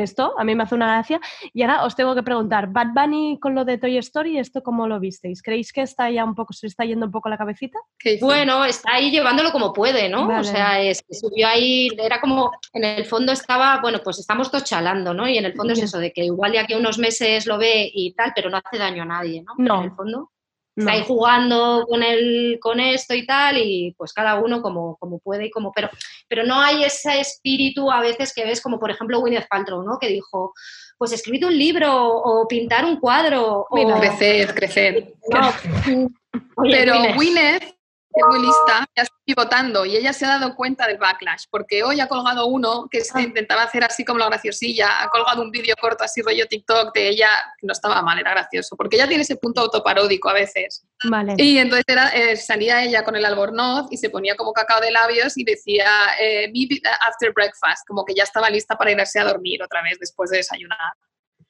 [0.00, 0.06] Hacer".
[0.06, 1.20] Es que esto a mí me hace una gracia.
[1.52, 4.86] Y ahora os tengo que preguntar, Bad Bunny con lo de Toy Story, ¿esto cómo
[4.86, 5.42] lo visteis?
[5.42, 7.78] ¿Creéis que está ya un poco, se está yendo un poco la cabecita?
[8.20, 10.26] Bueno, está ahí llevándolo como puede, ¿no?
[10.26, 10.40] Vale.
[10.40, 14.50] O sea, es que subió ahí, era como, en el fondo estaba, bueno, pues estamos
[14.50, 15.28] todos chalando, ¿no?
[15.28, 17.58] Y en el fondo es eso, de que igual de aquí a unos meses lo
[17.58, 19.54] ve y tal, pero no hace daño a nadie, ¿no?
[19.58, 19.78] No.
[19.78, 20.30] En el fondo.
[20.76, 20.82] No.
[20.84, 25.18] Está ahí jugando con, el, con esto y tal, y pues cada uno como, como
[25.18, 25.72] puede y como...
[25.72, 25.88] Pero,
[26.28, 29.98] pero no hay ese espíritu a veces que ves, como por ejemplo Gwyneth Paltrow, ¿no?
[29.98, 30.52] Que dijo,
[30.98, 33.66] pues escribir un libro o pintar un cuadro.
[33.72, 34.00] Mira, o...
[34.00, 35.14] crecer, crecer.
[35.30, 35.50] No,
[36.56, 37.75] oye, Pero Gwyneth.
[38.16, 41.84] Es muy lista, ya está pivotando y ella se ha dado cuenta del backlash, porque
[41.84, 43.04] hoy ha colgado uno que Ah.
[43.04, 46.94] se intentaba hacer así como la graciosilla, ha colgado un vídeo corto así rollo TikTok
[46.94, 47.28] de ella,
[47.60, 50.82] no estaba mal, era gracioso, porque ella tiene ese punto autoparódico a veces.
[51.04, 51.34] Vale.
[51.36, 54.90] Y entonces era, eh, salía ella con el albornoz y se ponía como cacao de
[54.90, 55.86] labios y decía
[56.18, 59.82] eh, "Me be- after breakfast, como que ya estaba lista para irse a dormir otra
[59.82, 60.78] vez después de desayunar.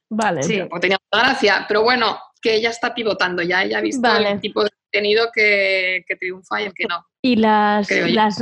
[0.09, 0.43] Vale.
[0.43, 4.03] Sí, porque tenía mucha gracia, pero bueno, que ella está pivotando ya, ella ha visto
[4.03, 4.31] Vale.
[4.33, 7.05] el tipo de contenido que, que triunfa y el que no.
[7.23, 7.89] Y las,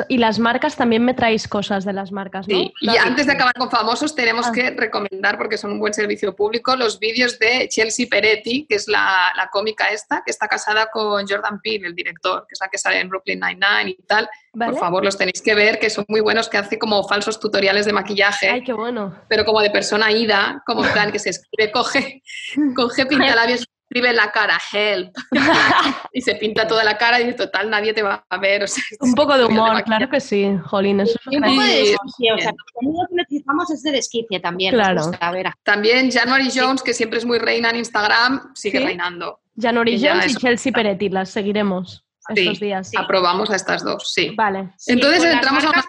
[0.08, 2.54] y las marcas también me traéis cosas de las marcas, ¿no?
[2.54, 4.52] Sí, y antes de acabar con famosos, tenemos Ah.
[4.52, 8.86] que recomendar, porque son un buen servicio público, los vídeos de Chelsea Peretti, que es
[8.86, 12.68] la, la cómica esta, que está casada con Jordan Peele, el director, que es la
[12.68, 14.28] que sale en Brooklyn Nine-Nine y tal.
[14.52, 14.72] Vale.
[14.72, 17.86] Por favor, los tenéis que ver, que son muy buenos, que hace como falsos tutoriales
[17.86, 18.50] de maquillaje.
[18.50, 19.14] Ay, qué bueno.
[19.28, 22.22] pero como de persona ida, como plan que se escribe, coge,
[22.76, 25.14] coge pintalabios, escribe en la cara, help,
[26.12, 28.64] y se pinta toda la cara y de total nadie te va a ver.
[28.64, 31.00] O sea, Un poco de humor, claro que sí, Jolín.
[31.00, 33.92] Eso es Y un poco de Sí, desquicie, o sea, contenido que necesitamos es de
[33.92, 34.74] desquicie también.
[34.74, 35.02] Claro.
[35.06, 38.84] gusta, a ver, También January Jones, que siempre es muy reina en Instagram, sigue ¿Sí?
[38.84, 39.40] reinando.
[39.56, 40.34] Janori Y Jones y.
[40.36, 42.90] Chelsea Peretti, las seguiremos estos Sí, días.
[42.96, 44.30] aprobamos a estas dos, sí.
[44.34, 44.70] Vale.
[44.86, 45.84] Entonces entramos a una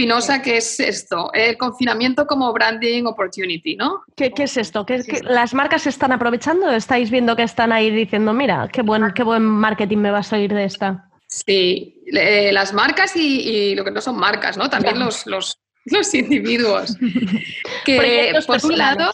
[0.00, 4.02] espinosa que es esto, el confinamiento como branding opportunity, ¿no?
[4.16, 4.86] ¿Qué, qué es esto?
[4.86, 6.70] ¿Qué, qué- ¿Las marcas se están aprovechando?
[6.70, 10.22] ¿Estáis viendo que están ahí diciendo, mira, qué buen, qué buen marketing me va a
[10.22, 11.10] salir de esta?
[11.26, 14.70] Sí, eh, las marcas y, y lo que no son marcas, ¿no?
[14.70, 16.96] También los, los, los individuos.
[17.84, 19.10] que por un lado,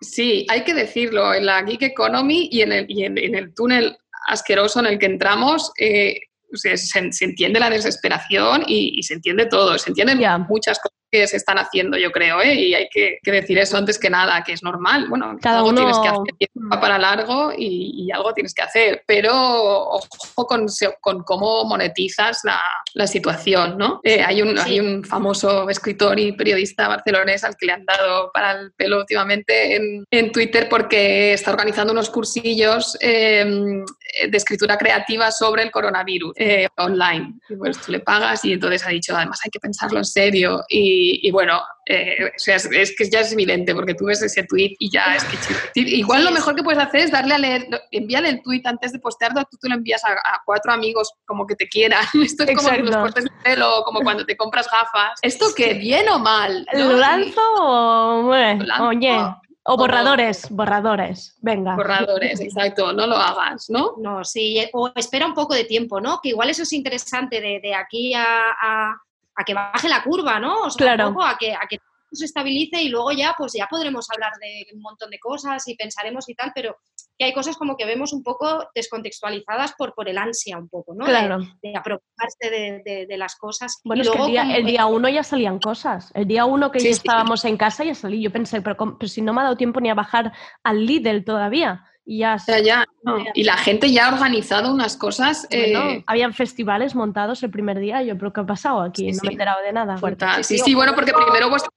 [0.00, 3.54] sí, hay que decirlo, en la Geek Economy y en el, y en, en el
[3.54, 3.96] túnel
[4.28, 6.20] asqueroso en el que entramos, eh,
[6.52, 10.78] o sea, se, se entiende la desesperación y, y se entiende todo, se entienden muchas
[10.78, 12.54] cosas que se están haciendo, yo creo, ¿eh?
[12.54, 15.08] y hay que, que decir eso antes que nada, que es normal.
[15.10, 18.54] Bueno, Cada algo uno- tienes que hacer, y va para largo y, y algo tienes
[18.54, 20.66] que hacer, pero ojo con,
[21.02, 22.58] con cómo monetizas la,
[22.94, 24.00] la situación, ¿no?
[24.04, 28.30] Eh, hay, un, hay un famoso escritor y periodista barcelonés al que le han dado
[28.32, 34.78] para el pelo últimamente en, en Twitter porque está organizando unos cursillos eh, de escritura
[34.78, 37.34] creativa sobre el coronavirus eh, online.
[37.50, 40.62] Y pues tú le pagas y entonces ha dicho, además hay que pensarlo en serio.
[40.70, 44.22] Y, y bueno, eh, o sea, es, es que ya es evidente porque tú ves
[44.22, 45.36] ese tweet y ya es que...
[45.80, 48.98] Igual lo mejor que puedes hacer es darle a leer, envíale el tweet antes de
[48.98, 52.04] postearlo, tú, tú lo envías a, a cuatro amigos como que te quieran.
[52.22, 52.84] Esto es como Exacto.
[52.90, 55.18] los cortes de pelo, como cuando te compras gafas.
[55.22, 55.74] ¿Esto qué?
[55.74, 56.66] ¿Bien o mal?
[56.72, 56.92] ¿no?
[56.92, 58.22] ¿Lo lanzo o...?
[58.24, 58.84] bueno, Lo lanzo.
[58.88, 59.18] Oye,
[59.64, 61.76] o borradores, borradores, venga.
[61.76, 63.92] Borradores, exacto, no lo hagas, ¿no?
[63.98, 66.18] No, sí, o espera un poco de tiempo, ¿no?
[66.20, 68.24] Que igual eso es interesante de, de aquí a,
[68.60, 69.02] a-
[69.36, 70.62] a que baje la curva, ¿no?
[70.62, 71.08] O sea, Claro.
[71.08, 74.06] un poco a que, a que todo se estabilice y luego ya, pues ya podremos
[74.10, 76.76] hablar de un montón de cosas y pensaremos y tal, pero
[77.18, 80.94] que hay cosas como que vemos un poco descontextualizadas por, por el ansia un poco,
[80.94, 81.04] ¿no?
[81.06, 81.38] De- Claro.
[81.62, 83.80] De, apropiarse de, de- de las cosas.
[83.84, 86.10] Bueno, y es que el día, como- el día uno ya salían cosas.
[86.14, 86.98] El día uno que Sí, ya sí.
[86.98, 88.22] estábamos en casa ya salí.
[88.22, 90.84] Yo pensé, pero, com- pero si no me ha dado tiempo ni a bajar al
[90.86, 91.84] Lidl todavía.
[92.04, 92.36] Y ya...
[92.46, 93.18] Ya, ya, no.
[93.34, 95.46] Y la gente ya ha organizado unas cosas.
[95.50, 98.02] Bueno, eh, habían festivales montados el primer día.
[98.02, 99.12] Yo creo que ha pasado aquí.
[99.12, 99.98] Sí, no me he enterado de nada.
[100.42, 101.70] Sí, sí, bueno, porque primero vuestra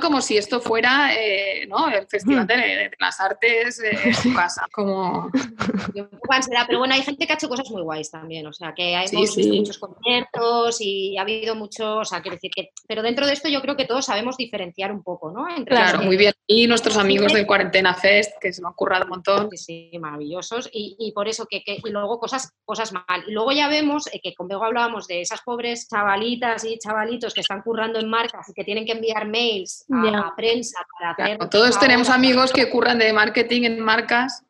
[0.00, 1.88] como si esto fuera eh, ¿no?
[1.88, 4.66] el Festival de, de las Artes eh, en tu casa.
[4.72, 5.30] Como...
[6.66, 9.08] pero bueno, hay gente que ha hecho cosas muy guays también, o sea, que hay
[9.08, 9.16] Sí,
[9.58, 13.48] muchos conciertos y ha habido muchos, o sea, quiero decir que, pero dentro de esto
[13.48, 15.48] yo creo que todos sabemos diferenciar un poco, ¿no?
[15.48, 16.32] Entre Claro, muy bien.
[16.46, 19.48] Y nuestros amigos del Cuarentena Fest, que se me han currado un montón.
[19.52, 20.68] Sí, sí, maravillosos.
[20.72, 23.24] Y, y por eso que, que- y luego cosas, cosas mal.
[23.26, 27.40] Y luego ya vemos eh, que luego hablábamos de esas pobres chavalitas y chavalitos que
[27.40, 30.18] están currando en marcas y que tienen que enviar mails a, Ya.
[30.18, 31.36] a prensa para hacer.
[31.36, 34.44] Claro, todos tenemos amigos que curran de marketing en marcas.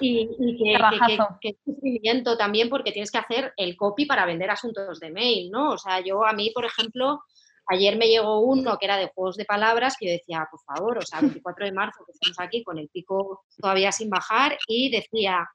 [0.00, 4.06] Y, y que, que, que- que es sufrimiento también porque tienes que hacer el copy
[4.06, 5.70] para vender asuntos de mail, ¿no?
[5.72, 7.22] O sea, yo a mí, por ejemplo,
[7.68, 10.98] Ayer me llegó uno que era de juegos de palabras que yo decía, por favor,
[10.98, 14.90] o sea, 24 de marzo que estamos aquí con el pico todavía sin bajar y
[14.90, 15.48] decía,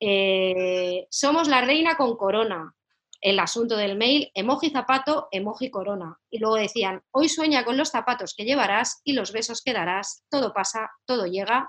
[0.00, 2.74] eh, somos la reina con corona.
[3.20, 6.18] El asunto del mail, emoji zapato, emoji corona.
[6.30, 10.22] Y luego decían, hoy sueña con los zapatos que llevarás y los besos que darás,
[10.30, 11.68] todo pasa, todo llega.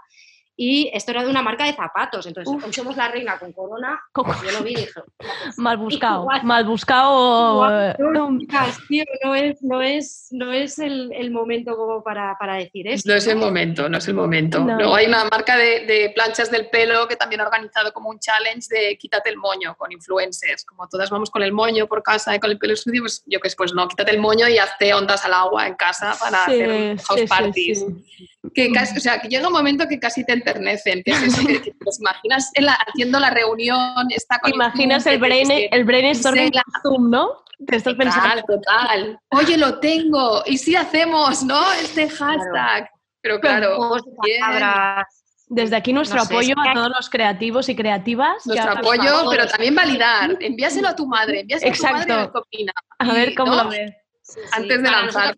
[0.61, 3.97] Y esto era de una marca de zapatos, entonces hoy somos la reina con corona.
[4.13, 4.91] pues yo lo vi y dije,
[5.57, 7.89] Mal buscado, mal buscado.
[7.91, 8.37] eh, Guau,
[8.89, 13.09] tío, no es, no es, no es el, el momento como para, para decir esto.
[13.09, 14.59] No es el momento, no es el momento.
[14.59, 14.75] No.
[14.75, 18.19] Luego hay una marca de, de planchas del pelo que también ha organizado como un
[18.19, 20.65] challenge de quítate el moño con influencers.
[20.65, 23.39] Como todas vamos con el moño por casa y con el pelo sucio, pues yo
[23.39, 26.43] que es, pues no, quítate el moño y hazte ondas al agua en casa para
[26.47, 27.79] Sí, hacer house sí, sí, parties.
[27.79, 28.29] sí.
[28.53, 31.03] Que casi, o sea, que llega un momento que casi te enternecen.
[31.03, 34.53] Que es eso, que, que te los imaginas en la- haciendo la reunión, está con
[34.53, 37.31] Imaginas el, brain, que- el brainstorming Sí, la- Zoom, ¿no?
[37.67, 38.43] Te estás Total, pensando.
[38.43, 39.19] total.
[39.31, 40.41] Oye, lo tengo.
[40.45, 41.73] ¿Y si hacemos, no?
[41.73, 42.89] Este hashtag.
[43.21, 43.77] Pero claro.
[45.51, 48.45] Desde aquí nuestro No sé, apoyo a todos los creativos y creativas.
[48.45, 50.37] Nuestro apoyo, pero también validar.
[50.39, 52.43] Envíaselo a tu madre, envíaselo a tu madre Exacto.
[52.99, 53.63] a ver Y, cómo ¿no?
[53.63, 53.91] lo ves.
[54.21, 55.35] Sí, sí, Antes de lanzar.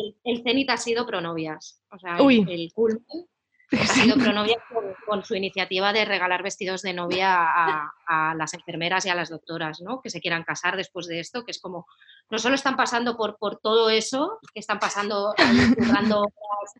[0.00, 1.82] El, el cenit ha sido pronovias.
[1.90, 3.00] O sea, el, culmen
[3.82, 8.54] ha sido pronovias con, con su iniciativa de regalar vestidos de novia a, a las
[8.54, 10.00] enfermeras y a las doctoras, ¿no?
[10.00, 11.86] Que se quieran casar después de esto, que es como,
[12.30, 15.34] no solo están pasando por, por todo eso, que están pasando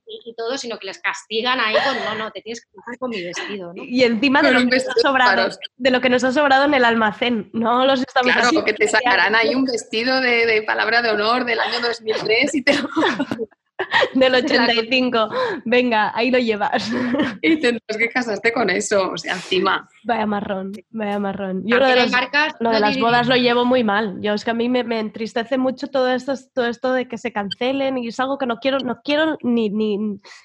[0.06, 2.98] y, y todo, sino que les castigan ahí con, no, no, te tienes que casar
[2.98, 3.82] con mi vestido, ¿no?
[3.84, 6.64] Y encima de lo, que nos ha sobrado, para- de lo que nos ha sobrado
[6.64, 7.50] en el almacén.
[7.52, 11.44] No los estamos Claro, que te sacarán ahí un vestido de, de palabra de honor
[11.44, 12.88] del año 2003 y te lo
[14.14, 15.28] Del 85.
[15.64, 16.90] Venga, ahí lo llevas.
[17.42, 19.10] y tendrás que casarte con eso.
[19.12, 19.88] O sea, encima.
[20.04, 21.62] Vaya marrón, vaya marrón.
[21.64, 24.18] Yo lo de, las- marcas lo de las bodas lo llevo muy mal.
[24.20, 27.18] Yo es que a mí me, me entristece mucho todo esto, todo esto de que
[27.18, 29.98] se cancelen y es algo que no quiero, no quiero ni, ni,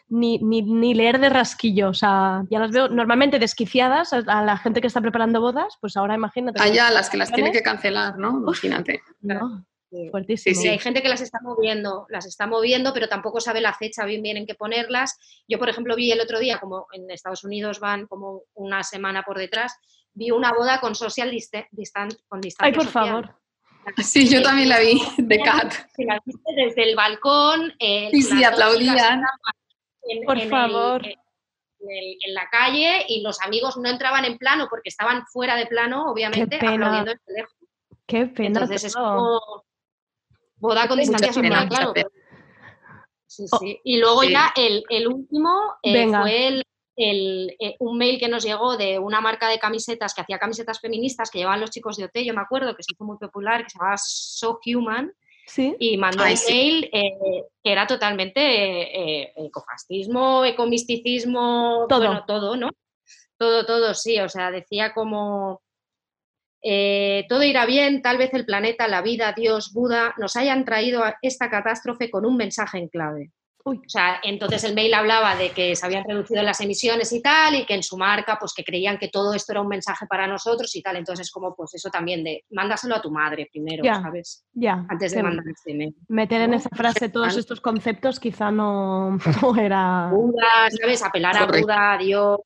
[0.10, 1.90] ni, ni, ni leer de rasquillo.
[1.90, 5.98] O sea, ya las veo normalmente desquiciadas a, la gente que está preparando bodas, pues
[5.98, 6.62] ahora imagínate.
[6.62, 8.38] Allá las que las tienen que cancelar, ¿no?
[8.38, 9.02] Imagínate.
[9.22, 9.66] No,
[10.12, 10.60] fuertísimo.
[10.62, 14.06] Sí, hay gente que las está moviendo, las está moviendo, pero tampoco sabe la fecha
[14.06, 15.18] bien bien en qué ponerlas.
[15.48, 19.24] Yo, por ejemplo, vi el otro día, como en Estados Unidos van como una semana
[19.24, 19.76] por detrás,
[20.14, 23.08] vi una boda con social dista- distan- con distancia Ay, por social.
[23.08, 23.36] favor.
[23.98, 25.74] Sí, yo también la vi, de Cat.
[25.96, 29.22] Si la viste desde el balcón, eh, Sí, sí, aplaudían.
[30.04, 31.06] en- Por en el- favor.
[31.06, 35.58] en el- en la calle y los amigos no entraban en plano porque estaban fuera
[35.58, 36.72] de plano, obviamente, pena.
[36.74, 37.54] aplaudiendo desde lejos.
[38.08, 38.48] Qué pena.
[38.48, 39.42] Entonces es como
[40.64, 41.94] boda con distancia pena, social, claro.
[43.28, 43.80] Sí, sí.
[43.84, 44.32] Y luego Sí.
[44.32, 45.50] ya el, el último
[45.84, 46.22] eh, Venga.
[46.22, 46.64] fue el,
[46.96, 50.80] el, eh, un mail que nos llegó de una marca de camisetas que hacía camisetas
[50.80, 53.64] feministas que llevaban los chicos de OT, yo me acuerdo, que se hizo muy popular,
[53.64, 55.12] que se llamaba So Human,
[55.46, 55.76] Sí.
[55.78, 56.54] y mandó Ay, un sí.
[56.54, 62.00] mail eh, que era totalmente eh, eh, ecofascismo, ecomisticismo, Todo.
[62.06, 62.70] bueno, todo, ¿no?
[63.38, 65.62] Todo, todo, sí, o sea, decía como
[66.64, 71.04] eh, todo irá bien, tal vez el planeta, la vida, Dios, Buda nos hayan traído
[71.04, 73.32] a esta catástrofe con un mensaje en clave.
[73.66, 73.78] Uy.
[73.78, 77.56] O sea, entonces el mail hablaba de que se habían reducido las emisiones y tal,
[77.56, 80.28] y que en su marca, pues que creían que todo esto era un mensaje para
[80.28, 80.98] nosotros y tal.
[80.98, 84.02] Entonces, como pues eso también de, mándaselo a tu madre primero, Ya.
[84.02, 84.46] ¿sabes?
[84.54, 84.86] Ya.
[84.90, 85.96] Antes de mandar este mail.
[86.10, 86.58] meter en ¿no?
[86.58, 90.10] esa frase todos estos conceptos quizá no, no era.
[90.12, 91.02] Buda, ¿sabes?
[91.02, 91.46] Apelar a.
[91.46, 92.40] Buda, a Dios.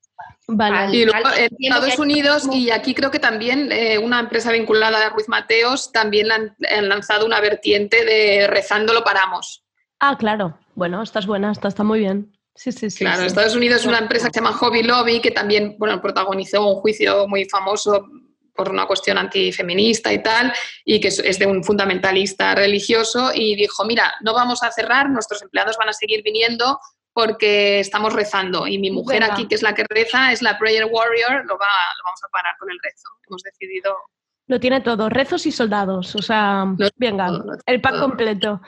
[0.47, 0.77] Vale.
[0.77, 5.05] al- Y luego en Estados Unidos y aquí creo que también eh, una empresa vinculada
[5.05, 9.63] a Ruiz Mateos también han, han lanzado una vertiente de rezando lo paramos.
[9.99, 10.57] Ah, claro.
[10.75, 12.31] Bueno, esta es buena, esta está muy bien.
[12.55, 12.99] Sí, sí, sí.
[12.99, 13.27] Claro, sí.
[13.27, 16.75] Estados Unidos es una empresa que se llama Hobby Lobby que también bueno, protagonizó un
[16.81, 18.07] juicio muy famoso
[18.55, 20.51] por una cuestión antifeminista y tal,
[20.83, 25.43] y que es de un fundamentalista religioso, y dijo, mira, no vamos a cerrar, nuestros
[25.43, 26.79] empleados van a seguir viniendo
[27.17, 28.67] porque estamos rezando.
[28.67, 29.33] Y mi mujer Venga.
[29.33, 32.29] aquí, que es la que reza, es la Prayer Warrior, lo, va, lo vamos a
[32.31, 33.09] parar con el rezo.
[33.27, 33.97] Hemos decidido...
[34.45, 36.15] Lo tiene todo, rezos y soldados.
[36.15, 36.65] O sea,
[36.95, 38.61] venga, el pack completo.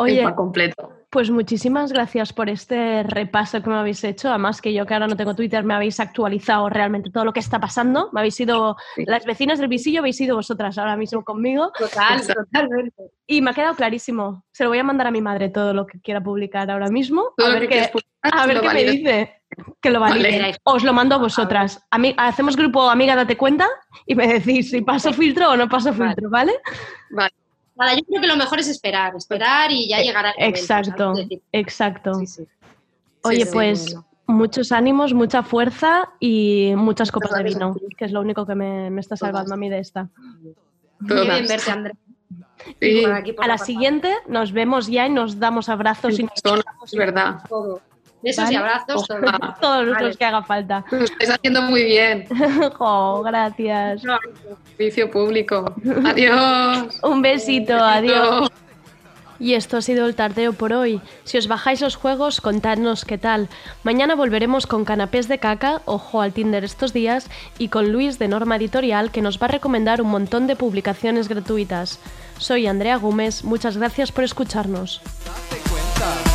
[0.00, 0.92] Oye, completo.
[1.10, 4.28] pues muchísimas gracias por este repaso que me habéis hecho.
[4.28, 7.40] Además que yo que ahora no tengo Twitter, me habéis actualizado realmente todo lo que
[7.40, 8.08] está pasando.
[8.12, 9.04] Me habéis sido, Sí.
[9.06, 11.72] las vecinas del visillo habéis sido vosotras ahora mismo conmigo.
[11.76, 13.02] Total, totalmente.
[13.26, 14.44] Y me ha quedado clarísimo.
[14.52, 17.32] Se lo voy a mandar a mi madre todo lo que quiera publicar ahora mismo.
[17.36, 17.90] Todo a ver que
[18.22, 19.34] a ver qué me dice.
[19.80, 20.40] Que lo valide.
[20.40, 20.54] Vale.
[20.62, 21.84] Os lo mando a vosotras.
[21.90, 23.66] A mí, hacemos grupo Amiga Date Cuenta
[24.06, 26.12] y me decís si paso filtro o no paso Vale.
[26.14, 26.52] filtro, ¿vale?
[27.10, 27.32] Vale.
[27.78, 31.12] Nada, yo creo que lo mejor es esperar, esperar y ya llegará el momento, Exacto,
[31.14, 32.14] decir, exacto.
[32.14, 32.46] sí, sí.
[33.22, 34.06] Oye, sí, pues bueno.
[34.26, 38.90] muchos ánimos, mucha fuerza y muchas copas de vino, que es lo único que me,
[38.90, 39.30] me está Todas.
[39.32, 40.08] salvando a mí de esta.
[41.00, 41.96] Bien verte, Andrés.
[42.80, 43.04] Sí.
[43.38, 47.38] A la siguiente nos vemos ya y nos damos abrazos y nos Son- es verdad.
[47.48, 47.80] Todo.
[48.22, 48.56] Besos y Vale.
[48.56, 49.06] abrazos.
[49.06, 49.18] todo.
[49.18, 49.56] Ojalá.
[49.60, 50.14] todos los Vale.
[50.16, 50.84] que haga falta.
[50.90, 52.26] Lo estáis haciendo muy bien.
[52.78, 54.02] Jo, gracias.
[54.76, 55.72] Servicio público.
[56.04, 57.00] Adiós.
[57.02, 58.50] Un besito, adiós.
[59.40, 61.00] Y esto ha sido el tardeo por hoy.
[61.22, 63.48] Si os bajáis los juegos, contadnos qué tal.
[63.84, 68.26] Mañana volveremos con canapés de caca, ojo al Tinder estos días, y con Luis de
[68.26, 72.00] Norma Editorial que nos va a recomendar un montón de publicaciones gratuitas.
[72.38, 75.00] Soy Andrea Gómez, muchas gracias por escucharnos.
[75.24, 76.27] Contándote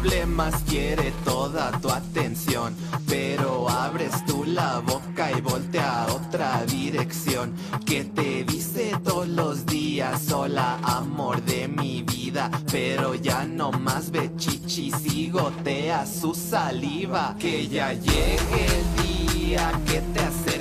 [0.00, 2.74] problemas quiere toda tu atención
[3.06, 7.52] Pero abres tú la boca y voltea a otra dirección.
[7.84, 14.10] Que te dice todos los días Hola amor de mi vida Pero ya no más
[14.10, 17.36] ve chichis y gotea su saliva.
[17.38, 20.60] Que ya llegue el día que te acerques